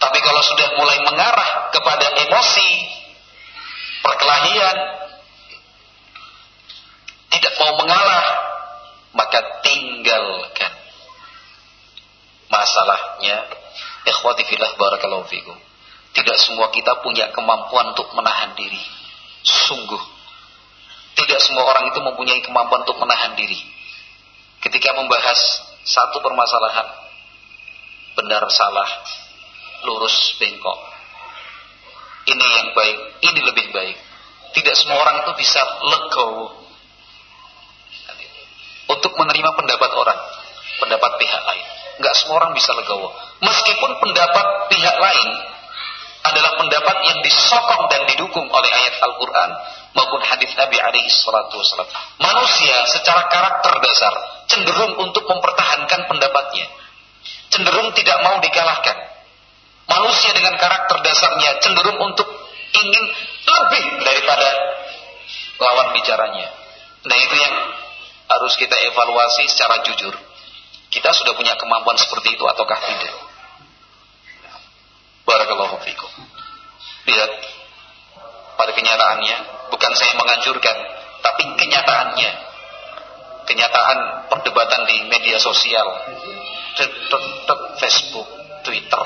Tapi 0.00 0.18
kalau 0.20 0.42
sudah 0.44 0.68
mulai 0.76 0.98
mengarah 1.04 1.72
kepada 1.72 2.06
emosi, 2.24 2.70
perkelahian, 4.00 4.76
tidak 7.30 7.54
mau 7.60 7.72
mengalah, 7.84 8.24
maka 9.12 9.40
tinggalkan. 9.64 10.72
Masalahnya, 12.48 13.36
ikhwati 14.08 14.42
fillah 14.48 14.72
barakallahu 14.76 15.28
fikum. 15.28 15.56
Tidak 16.10 16.36
semua 16.42 16.68
kita 16.74 16.98
punya 17.06 17.30
kemampuan 17.30 17.94
untuk 17.94 18.10
menahan 18.16 18.56
diri. 18.58 18.82
Sungguh 19.46 20.19
tidak 21.18 21.40
semua 21.42 21.66
orang 21.66 21.90
itu 21.90 21.98
mempunyai 22.00 22.40
kemampuan 22.44 22.86
untuk 22.86 22.98
menahan 23.02 23.34
diri. 23.34 23.58
Ketika 24.60 24.92
membahas 24.94 25.40
satu 25.82 26.20
permasalahan, 26.20 26.86
benar 28.14 28.44
salah, 28.52 28.90
lurus 29.88 30.36
bengkok. 30.36 30.78
Ini 32.28 32.44
yang 32.44 32.68
baik, 32.76 32.98
ini 33.24 33.40
lebih 33.42 33.66
baik. 33.72 33.96
Tidak 34.50 34.74
semua 34.76 35.00
orang 35.00 35.24
itu 35.24 35.32
bisa 35.40 35.62
legowo 35.62 36.60
untuk 38.90 39.12
menerima 39.14 39.50
pendapat 39.54 39.90
orang, 39.94 40.20
pendapat 40.82 41.10
pihak 41.22 41.42
lain. 41.46 41.66
Enggak 42.02 42.14
semua 42.18 42.42
orang 42.42 42.52
bisa 42.52 42.74
legowo. 42.74 43.14
Meskipun 43.40 43.90
pendapat 44.02 44.46
pihak 44.74 44.96
lain 44.98 45.28
adalah 46.20 46.52
pendapat 46.60 46.96
yang 47.08 47.18
disokong 47.24 47.88
dan 47.88 48.04
didukung 48.10 48.46
oleh 48.50 48.70
ayat 48.70 48.94
Al-Quran 49.00 49.50
maupun 49.94 50.20
hadis 50.22 50.52
Nabi 50.54 50.78
alaihi 50.78 51.10
salatu 51.10 51.58
wasallam. 51.58 51.88
Manusia 52.22 52.76
secara 52.90 53.26
karakter 53.26 53.74
dasar 53.82 54.14
cenderung 54.46 54.98
untuk 55.02 55.24
mempertahankan 55.26 56.06
pendapatnya. 56.06 56.66
Cenderung 57.50 57.90
tidak 57.98 58.18
mau 58.22 58.38
dikalahkan. 58.38 58.96
Manusia 59.90 60.30
dengan 60.30 60.54
karakter 60.54 61.02
dasarnya 61.02 61.58
cenderung 61.58 61.98
untuk 61.98 62.28
ingin 62.70 63.04
lebih 63.42 63.84
daripada 64.06 64.48
lawan 65.58 65.88
bicaranya. 65.98 66.48
Nah 67.04 67.16
itu 67.18 67.34
yang 67.34 67.54
harus 68.30 68.54
kita 68.54 68.76
evaluasi 68.94 69.50
secara 69.50 69.82
jujur. 69.82 70.14
Kita 70.90 71.10
sudah 71.14 71.34
punya 71.34 71.54
kemampuan 71.58 71.98
seperti 71.98 72.34
itu 72.38 72.44
ataukah 72.46 72.78
tidak? 72.78 73.14
Barakallahu 75.26 75.78
fikum. 75.86 76.10
Lihat 77.06 77.30
pada 78.60 78.76
kenyataannya. 78.76 79.36
Bukan 79.72 79.92
saya 79.96 80.12
menganjurkan 80.20 80.76
Tapi 81.20 81.42
kenyataannya, 81.52 82.30
kenyataan 83.44 83.98
perdebatan 84.32 84.88
di 84.88 85.04
media 85.04 85.36
sosial, 85.36 85.84
Facebook, 87.76 88.24
Twitter, 88.64 89.04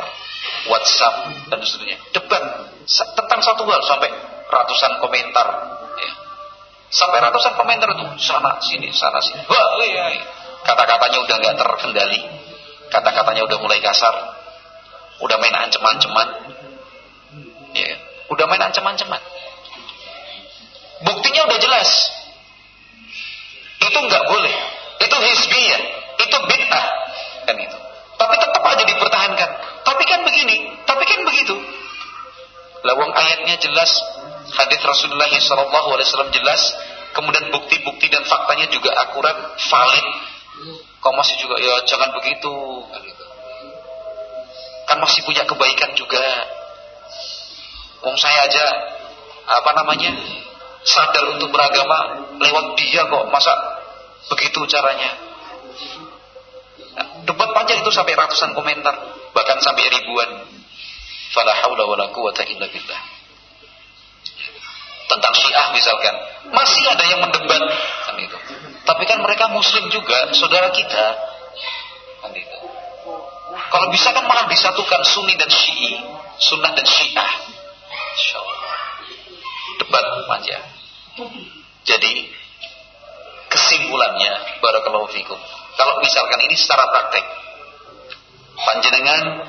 WhatsApp 0.70 1.50
dan 1.50 1.58
seterusnya, 1.58 1.98
debat 2.14 2.42
tentang 2.86 3.40
satu 3.42 3.66
hal 3.66 3.82
sampai 3.82 4.14
ratusan 4.46 5.02
komentar, 5.02 5.48
ya. 5.98 6.10
sampai 6.94 7.18
ratusan 7.18 7.58
komentar 7.58 7.90
itu 7.98 8.06
sana 8.22 8.62
sini 8.62 8.94
sana 8.94 9.18
sini, 9.18 9.42
wah, 9.50 9.82
iya, 9.82 10.22
kata-katanya 10.62 11.18
udah 11.18 11.36
nggak 11.42 11.56
terkendali, 11.58 12.20
kata-katanya 12.94 13.42
udah 13.42 13.58
mulai 13.58 13.82
kasar, 13.82 14.14
udah 15.18 15.36
main 15.42 15.56
ancam-ancaman, 15.66 16.28
ya, 17.74 17.90
udah 18.32 18.44
main 18.48 18.62
ancam-ancaman. 18.62 19.20
Buktinya 21.04 21.42
udah 21.50 21.58
jelas. 21.60 21.90
Itu 23.82 23.98
nggak 23.98 24.24
boleh. 24.30 24.54
Itu 25.04 25.16
hisbiyah. 25.20 25.82
Itu 26.16 26.36
bid'ah. 26.48 26.86
Kan 27.44 27.56
itu. 27.60 27.78
Tapi 28.16 28.34
tetap 28.40 28.62
aja 28.64 28.84
dipertahankan. 28.88 29.50
Tapi 29.84 30.02
kan 30.08 30.20
begini. 30.24 30.56
Tapi 30.88 31.04
kan 31.04 31.20
begitu. 31.28 31.56
Lawang 32.84 33.12
ayatnya 33.12 33.60
jelas. 33.60 33.90
Hadis 34.54 34.80
Rasulullah 34.80 35.28
SAW 35.28 36.30
jelas. 36.32 36.62
Kemudian 37.14 37.52
bukti-bukti 37.54 38.10
dan 38.10 38.26
faktanya 38.26 38.66
juga 38.74 38.90
akurat, 38.98 39.54
valid. 39.54 40.06
Kau 40.98 41.14
masih 41.14 41.36
juga 41.38 41.60
ya 41.62 41.84
jangan 41.86 42.10
begitu. 42.16 42.54
Kan, 42.90 43.00
gitu. 43.06 43.24
kan 44.88 44.98
masih 44.98 45.20
punya 45.22 45.44
kebaikan 45.46 45.94
juga. 45.94 46.24
Wong 48.04 48.16
saya 48.20 48.44
aja 48.44 48.64
apa 49.44 49.70
namanya 49.80 50.12
sadar 50.84 51.24
untuk 51.32 51.48
beragama 51.48 52.28
lewat 52.36 52.76
dia 52.76 53.08
kok. 53.08 53.24
Masa 53.32 53.52
begitu 54.28 54.60
caranya? 54.68 55.10
Nah, 56.94 57.06
debat 57.24 57.50
panjang 57.56 57.80
itu 57.80 57.90
sampai 57.90 58.12
ratusan 58.12 58.52
komentar 58.52 58.92
bahkan 59.32 59.58
sampai 59.64 59.88
ribuan. 59.88 60.30
Illa 61.34 62.68
tentang 65.04 65.34
Syiah 65.34 65.66
misalkan 65.74 66.14
masih 66.52 66.84
ada 66.86 67.04
yang 67.08 67.20
mendebat. 67.24 67.62
Kan 68.06 68.16
itu. 68.20 68.38
Tapi 68.84 69.02
kan 69.08 69.18
mereka 69.24 69.48
muslim 69.50 69.88
juga 69.90 70.30
saudara 70.36 70.70
kita. 70.70 71.04
Kan 72.22 72.32
itu. 72.36 72.58
Kalau 73.72 73.88
bisa 73.90 74.12
kan 74.12 74.28
malah 74.28 74.46
disatukan 74.46 75.02
sunni 75.02 75.34
dan 75.34 75.50
syi'i 75.50 75.98
sunnah 76.38 76.72
dan 76.74 76.86
syiah 76.86 77.53
insyaallah 78.14 78.74
debat 79.82 80.04
panjang 80.30 80.64
jadi 81.84 82.12
kesimpulannya 83.54 84.32
barakallahu 84.58 85.06
fikum. 85.14 85.38
Kalau 85.78 85.94
misalkan 86.02 86.42
ini 86.42 86.56
secara 86.58 86.90
praktek 86.90 87.24
panjenengan 88.58 89.46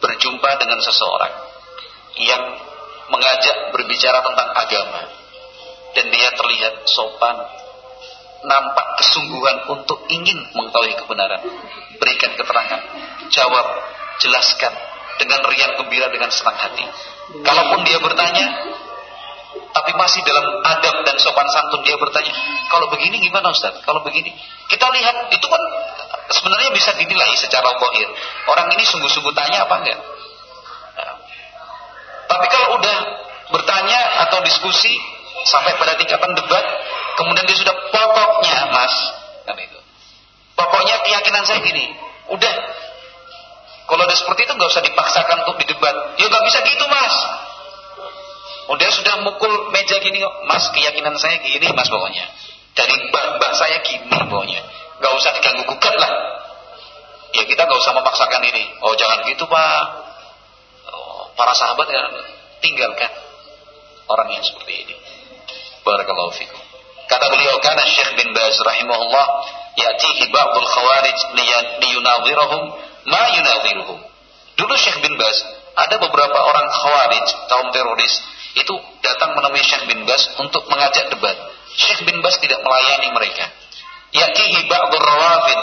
berjumpa 0.00 0.50
dengan 0.58 0.80
seseorang 0.82 1.34
yang 2.18 2.42
mengajak 3.10 3.56
berbicara 3.74 4.18
tentang 4.22 4.48
agama 4.54 5.02
dan 5.94 6.06
dia 6.10 6.28
terlihat 6.34 6.74
sopan 6.86 7.36
nampak 8.40 8.86
kesungguhan 9.02 9.68
untuk 9.68 10.00
ingin 10.08 10.38
mengetahui 10.56 10.96
kebenaran 10.96 11.42
berikan 12.00 12.32
keterangan 12.38 12.80
jawab 13.28 13.66
jelaskan 14.22 14.72
dengan 15.20 15.44
riang 15.44 15.76
gembira 15.76 16.08
dengan 16.08 16.32
senang 16.32 16.56
hati 16.56 16.86
kalaupun 17.38 17.80
dia 17.86 17.98
bertanya 18.02 18.46
tapi 19.70 19.94
masih 19.94 20.20
dalam 20.26 20.46
adab 20.66 21.06
dan 21.06 21.16
sopan 21.22 21.46
santun 21.46 21.86
dia 21.86 21.94
bertanya, 21.94 22.34
kalau 22.66 22.90
begini 22.90 23.22
gimana 23.22 23.54
Ustaz? 23.54 23.78
Kalau 23.86 24.02
begini, 24.02 24.34
kita 24.66 24.86
lihat 24.90 25.30
itu 25.30 25.46
kan 25.46 25.62
sebenarnya 26.30 26.70
bisa 26.74 26.90
dinilai 26.98 27.30
secara 27.38 27.70
bohir. 27.78 28.08
Orang 28.50 28.66
ini 28.74 28.82
sungguh-sungguh 28.82 29.30
tanya 29.30 29.66
apa 29.66 29.74
enggak? 29.82 30.00
Tapi 32.30 32.46
kalau 32.50 32.78
udah 32.78 32.96
bertanya 33.50 34.00
atau 34.26 34.38
diskusi 34.46 34.90
sampai 35.46 35.74
pada 35.78 35.98
tingkatan 35.98 36.34
debat, 36.34 36.64
kemudian 37.18 37.46
dia 37.46 37.58
sudah 37.58 37.74
pokoknya 37.90 38.70
Mas, 38.74 38.94
kan 39.46 39.54
itu. 39.58 39.78
Pokoknya 40.54 40.98
keyakinan 41.06 41.42
saya 41.46 41.62
gini, 41.62 41.94
udah 42.30 42.54
kalau 43.90 44.06
udah 44.06 44.14
seperti 44.14 44.46
itu 44.46 44.52
nggak 44.54 44.70
usah 44.70 44.86
dipaksakan 44.86 45.36
untuk 45.42 45.58
didebat. 45.66 46.14
Ya 46.22 46.30
nggak 46.30 46.44
bisa 46.46 46.58
gitu 46.62 46.86
Mas. 46.86 47.14
Oh 48.70 48.78
dia 48.78 48.86
sudah 48.94 49.18
mukul 49.26 49.50
meja 49.74 49.98
gini. 49.98 50.22
Mas 50.46 50.70
keyakinan 50.70 51.18
saya 51.18 51.42
gini 51.42 51.66
mas 51.74 51.90
pokoknya. 51.90 52.22
Dari 52.78 52.94
mbak-mbak 53.10 53.52
saya 53.58 53.82
gini 53.82 54.06
pokoknya. 54.30 54.62
Gak 55.02 55.12
usah 55.18 55.34
diganggu 55.34 55.66
gugat 55.66 55.96
lah. 55.98 56.12
Ya 57.34 57.42
kita 57.50 57.66
gak 57.66 57.80
usah 57.82 57.98
memaksakan 57.98 58.46
ini. 58.46 58.70
Oh 58.86 58.94
jangan 58.94 59.26
gitu 59.26 59.42
pak. 59.50 59.84
Oh, 60.86 61.34
para 61.34 61.50
sahabat 61.58 61.90
ya 61.90 62.02
tinggalkan 62.62 63.10
orang 64.06 64.38
yang 64.38 64.44
seperti 64.46 64.86
ini. 64.86 64.94
Barakallahu 65.82 66.30
fikum. 66.38 66.62
Kata 67.10 67.26
beliau 67.26 67.58
karena 67.58 67.82
Syekh 67.90 68.22
bin 68.22 68.30
Baz 68.30 68.54
rahimahullah 68.54 69.26
ya'tihi 69.82 70.30
ba'dul 70.30 70.68
khawarij 70.68 71.18
liyunadhirahum 71.82 72.62
ma 73.08 73.22
yunadhiruhum. 73.36 73.98
Dulu 74.58 74.74
Syekh 74.76 75.00
bin 75.00 75.16
Baz 75.16 75.36
ada 75.78 75.96
beberapa 75.96 76.38
orang 76.38 76.66
khawarij 76.68 77.26
kaum 77.48 77.68
teroris 77.72 78.14
itu 78.58 78.74
datang 79.00 79.32
menemui 79.38 79.62
Syekh 79.64 79.88
bin 79.88 80.04
Bas 80.04 80.22
untuk 80.36 80.66
mengajak 80.68 81.08
debat. 81.08 81.36
Syekh 81.78 82.04
bin 82.04 82.18
Bas 82.20 82.36
tidak 82.42 82.60
melayani 82.60 83.08
mereka. 83.14 83.46
Yatihi 84.10 84.66
ba'dur 84.66 85.00
rawafid 85.00 85.58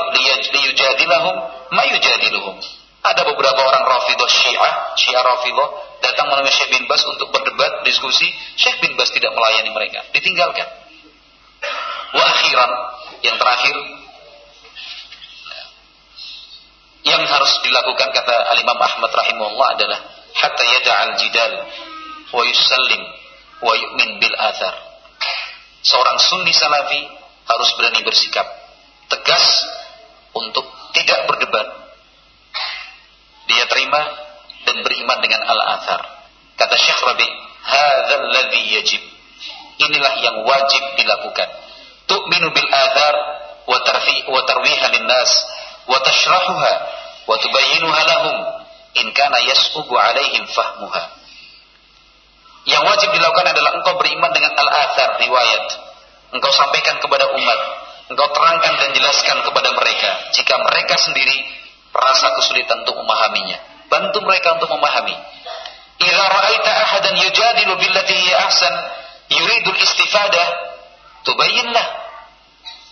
liyujadilahum 0.56 1.36
ma 1.76 1.84
yujadiluhum. 1.92 2.56
Ada 3.04 3.24
beberapa 3.24 3.62
orang 3.64 3.84
Rafidah 3.88 4.28
Syiah, 4.28 4.74
Syiah 5.00 5.24
Rafidah 5.24 5.68
datang 6.04 6.28
menemui 6.32 6.52
Syekh 6.52 6.72
bin 6.74 6.84
Bas 6.90 7.04
untuk 7.06 7.30
berdebat, 7.30 7.84
diskusi. 7.84 8.28
Syekh 8.56 8.82
bin 8.82 8.96
Bas 8.96 9.12
tidak 9.12 9.36
melayani 9.36 9.72
mereka, 9.72 10.04
ditinggalkan. 10.16 10.68
Wa 12.16 12.24
akhiran, 12.24 12.72
yang 13.24 13.36
terakhir 13.36 13.76
yang 17.06 17.22
harus 17.22 17.54
dilakukan 17.62 18.10
kata 18.10 18.36
Al-Imam 18.58 18.80
Ahmad 18.80 19.12
rahimahullah 19.14 19.68
adalah 19.78 20.00
hatta 20.34 20.64
yada'al 20.64 21.14
jidal 21.22 21.54
wa 22.34 22.42
yusallim 22.44 23.04
wa 23.62 23.74
yu'min 23.74 24.10
bil 24.22 24.36
athar. 24.38 24.74
Seorang 25.86 26.18
sunni 26.20 26.52
salafi 26.52 27.02
harus 27.48 27.70
berani 27.80 28.02
bersikap 28.04 28.48
tegas 29.08 29.46
untuk 30.36 30.66
tidak 30.92 31.20
berdebat. 31.32 31.68
Dia 33.48 33.64
terima 33.72 34.02
dan 34.68 34.84
beriman 34.84 35.20
dengan 35.24 35.42
al-athar. 35.48 36.02
Kata 36.60 36.76
Syekh 36.76 37.00
Rabi, 37.00 37.30
hadzal 37.64 38.26
ladzi 38.28 38.62
yajib. 38.76 39.04
Inilah 39.78 40.14
yang 40.20 40.38
wajib 40.44 40.84
dilakukan. 41.00 41.48
Tu'minu 42.10 42.52
bil 42.52 42.70
athar 42.72 43.16
wa 43.68 43.78
tarfi 43.86 44.26
wa 44.28 44.42
tarwiha 44.44 44.88
nas 45.06 45.32
wa 45.88 45.98
tashrahuha 46.04 46.74
wa 47.28 47.36
tubayyinuha 47.40 48.02
lahum 48.04 48.36
in 49.00 49.08
kana 49.16 49.40
yas'ubu 49.48 49.94
alaihim 49.96 50.44
fahmuha. 50.48 51.04
Yang 52.68 52.84
wajib 52.84 53.10
dilakukan 53.16 53.48
adalah 53.56 53.80
engkau 53.80 53.96
beriman 53.96 54.32
dengan 54.36 54.52
al-athar, 54.60 55.16
riwayat. 55.24 55.66
Engkau 56.36 56.52
sampaikan 56.52 57.00
kepada 57.00 57.32
umat. 57.32 57.60
Engkau 58.12 58.28
terangkan 58.36 58.74
dan 58.76 58.90
jelaskan 58.92 59.40
kepada 59.48 59.72
mereka. 59.72 60.10
Jika 60.36 60.56
mereka 60.60 61.00
sendiri 61.00 61.48
merasa 61.96 62.28
kesulitan 62.36 62.84
untuk 62.84 63.00
memahaminya. 63.00 63.88
Bantu 63.88 64.20
mereka 64.28 64.60
untuk 64.60 64.68
memahami. 64.76 65.16
Idza 65.98 66.26
ra'aita 66.28 66.72
ahadan 66.84 67.16
yujadilu 67.24 67.74
billati 67.80 68.14
hiya 68.20 68.36
ahsan 68.52 68.74
yuridul 69.32 69.80
istifadah 69.80 70.48
tubayyinlah. 71.24 71.88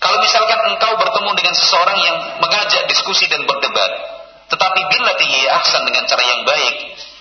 Kalau 0.06 0.22
misalkan 0.22 0.60
engkau 0.70 0.94
bertemu 1.02 1.34
dengan 1.34 1.56
seseorang 1.58 1.98
yang 1.98 2.18
mengajak 2.38 2.86
diskusi 2.86 3.26
dan 3.26 3.42
berdebat, 3.50 3.92
tetapi 4.54 4.80
billati 4.86 5.26
hiya 5.26 5.50
ahsan 5.58 5.82
dengan 5.82 6.06
cara 6.06 6.22
yang 6.22 6.46
baik, 6.46 6.76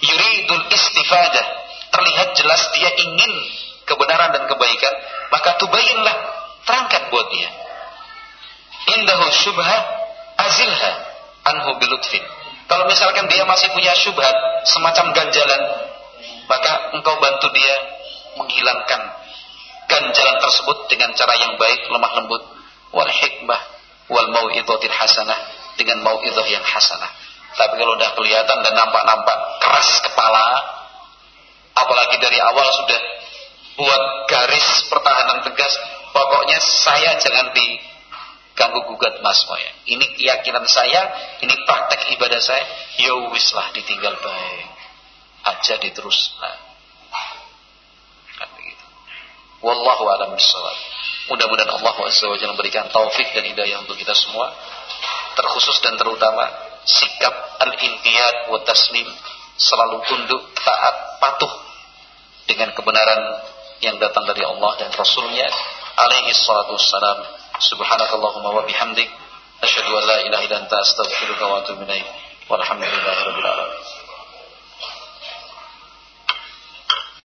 yuridul 0.04 0.68
istifadah 0.68 1.46
terlihat 1.96 2.36
jelas 2.36 2.60
dia 2.76 2.92
ingin 2.92 3.32
kebenaran 3.88 4.36
dan 4.36 4.44
kebaikan, 4.44 4.94
maka 5.32 5.56
tubayinlah, 5.64 6.16
terangkan 6.68 7.08
buat 7.08 7.24
dia. 7.32 7.48
Indahu 9.00 9.32
syubhah 9.32 9.80
azilha 10.44 10.92
anhu 11.48 11.80
bilutfin. 11.80 12.20
Kalau 12.68 12.84
misalkan 12.84 13.32
dia 13.32 13.48
masih 13.48 13.72
punya 13.72 13.96
syubhat, 13.96 14.36
semacam 14.68 15.16
ganjalan, 15.16 15.62
maka 16.52 16.92
engkau 16.92 17.16
bantu 17.16 17.48
dia 17.56 17.76
menghilangkan 18.36 19.00
ganjalan 19.88 20.36
tersebut 20.36 20.84
dengan 20.92 21.16
cara 21.16 21.32
yang 21.40 21.56
baik, 21.56 21.80
lemah 21.88 22.12
lembut, 22.20 22.53
wal 22.94 23.10
hikmah, 23.10 23.60
wal 24.08 24.28
mau'idotin 24.30 24.94
hasanah, 24.94 25.38
dengan 25.74 26.00
mau'idoh 26.06 26.46
yang 26.46 26.62
hasanah. 26.62 27.10
Tapi 27.54 27.74
kalau 27.78 27.94
udah 27.98 28.10
kelihatan 28.18 28.58
dan 28.62 28.74
nampak-nampak 28.74 29.36
keras 29.62 29.90
kepala, 30.02 30.46
apalagi 31.74 32.16
dari 32.22 32.38
awal 32.38 32.66
sudah 32.70 33.00
buat 33.74 34.02
garis 34.30 34.86
pertahanan 34.86 35.42
tegas 35.42 35.74
pokoknya 36.14 36.58
saya 36.62 37.18
jangan 37.18 37.50
diganggu 37.50 38.86
gugat 38.86 39.18
mas 39.18 39.42
moya 39.50 39.70
ini 39.90 40.06
keyakinan 40.14 40.62
saya 40.70 41.10
ini 41.42 41.54
praktek 41.66 42.14
ibadah 42.14 42.38
saya 42.38 42.62
ya 43.02 43.18
lah 43.18 43.66
ditinggal 43.74 44.14
baik 44.22 44.68
aja 45.44 45.74
diterus 45.82 46.38
nah. 46.38 46.54
kan 48.38 48.48
begitu 48.54 48.86
wallahu 49.58 50.06
alam 50.06 50.38
bisawab 50.38 50.78
mudah-mudahan 51.28 51.70
Allah 51.72 51.92
SWT 51.96 52.44
memberikan 52.44 52.88
taufik 52.92 53.32
dan 53.32 53.44
hidayah 53.48 53.80
untuk 53.80 53.96
kita 53.96 54.12
semua. 54.12 54.52
Terkhusus 55.34 55.80
dan 55.82 55.98
terutama 55.98 56.46
sikap 56.84 57.34
al-inqiyad 57.64 58.52
wa 58.52 58.60
taslim 58.62 59.08
selalu 59.56 60.04
tunduk 60.06 60.42
taat 60.58 60.96
patuh 61.18 61.52
dengan 62.46 62.70
kebenaran 62.76 63.20
yang 63.80 63.96
datang 63.98 64.28
dari 64.28 64.44
Allah 64.44 64.72
dan 64.78 64.90
Rasulnya. 64.92 65.48
Alaihi 65.94 66.34
salatu 66.34 66.74
wassalam. 66.74 67.18
Subhanakallahumma 67.54 68.50
wa 68.50 68.62
bihamdik. 68.66 69.06
Asyhadu 69.62 69.94
an 69.94 70.04
la 70.04 70.18
ilaha 70.26 70.42
illa 70.44 70.56
anta 70.66 70.76
astaghfiruka 70.76 71.44
wa 71.46 71.62
atubu 71.62 71.86
ilaik. 71.86 72.04
Walhamdulillahi 72.50 73.20
rabbil 73.24 73.48
alamin 73.48 74.03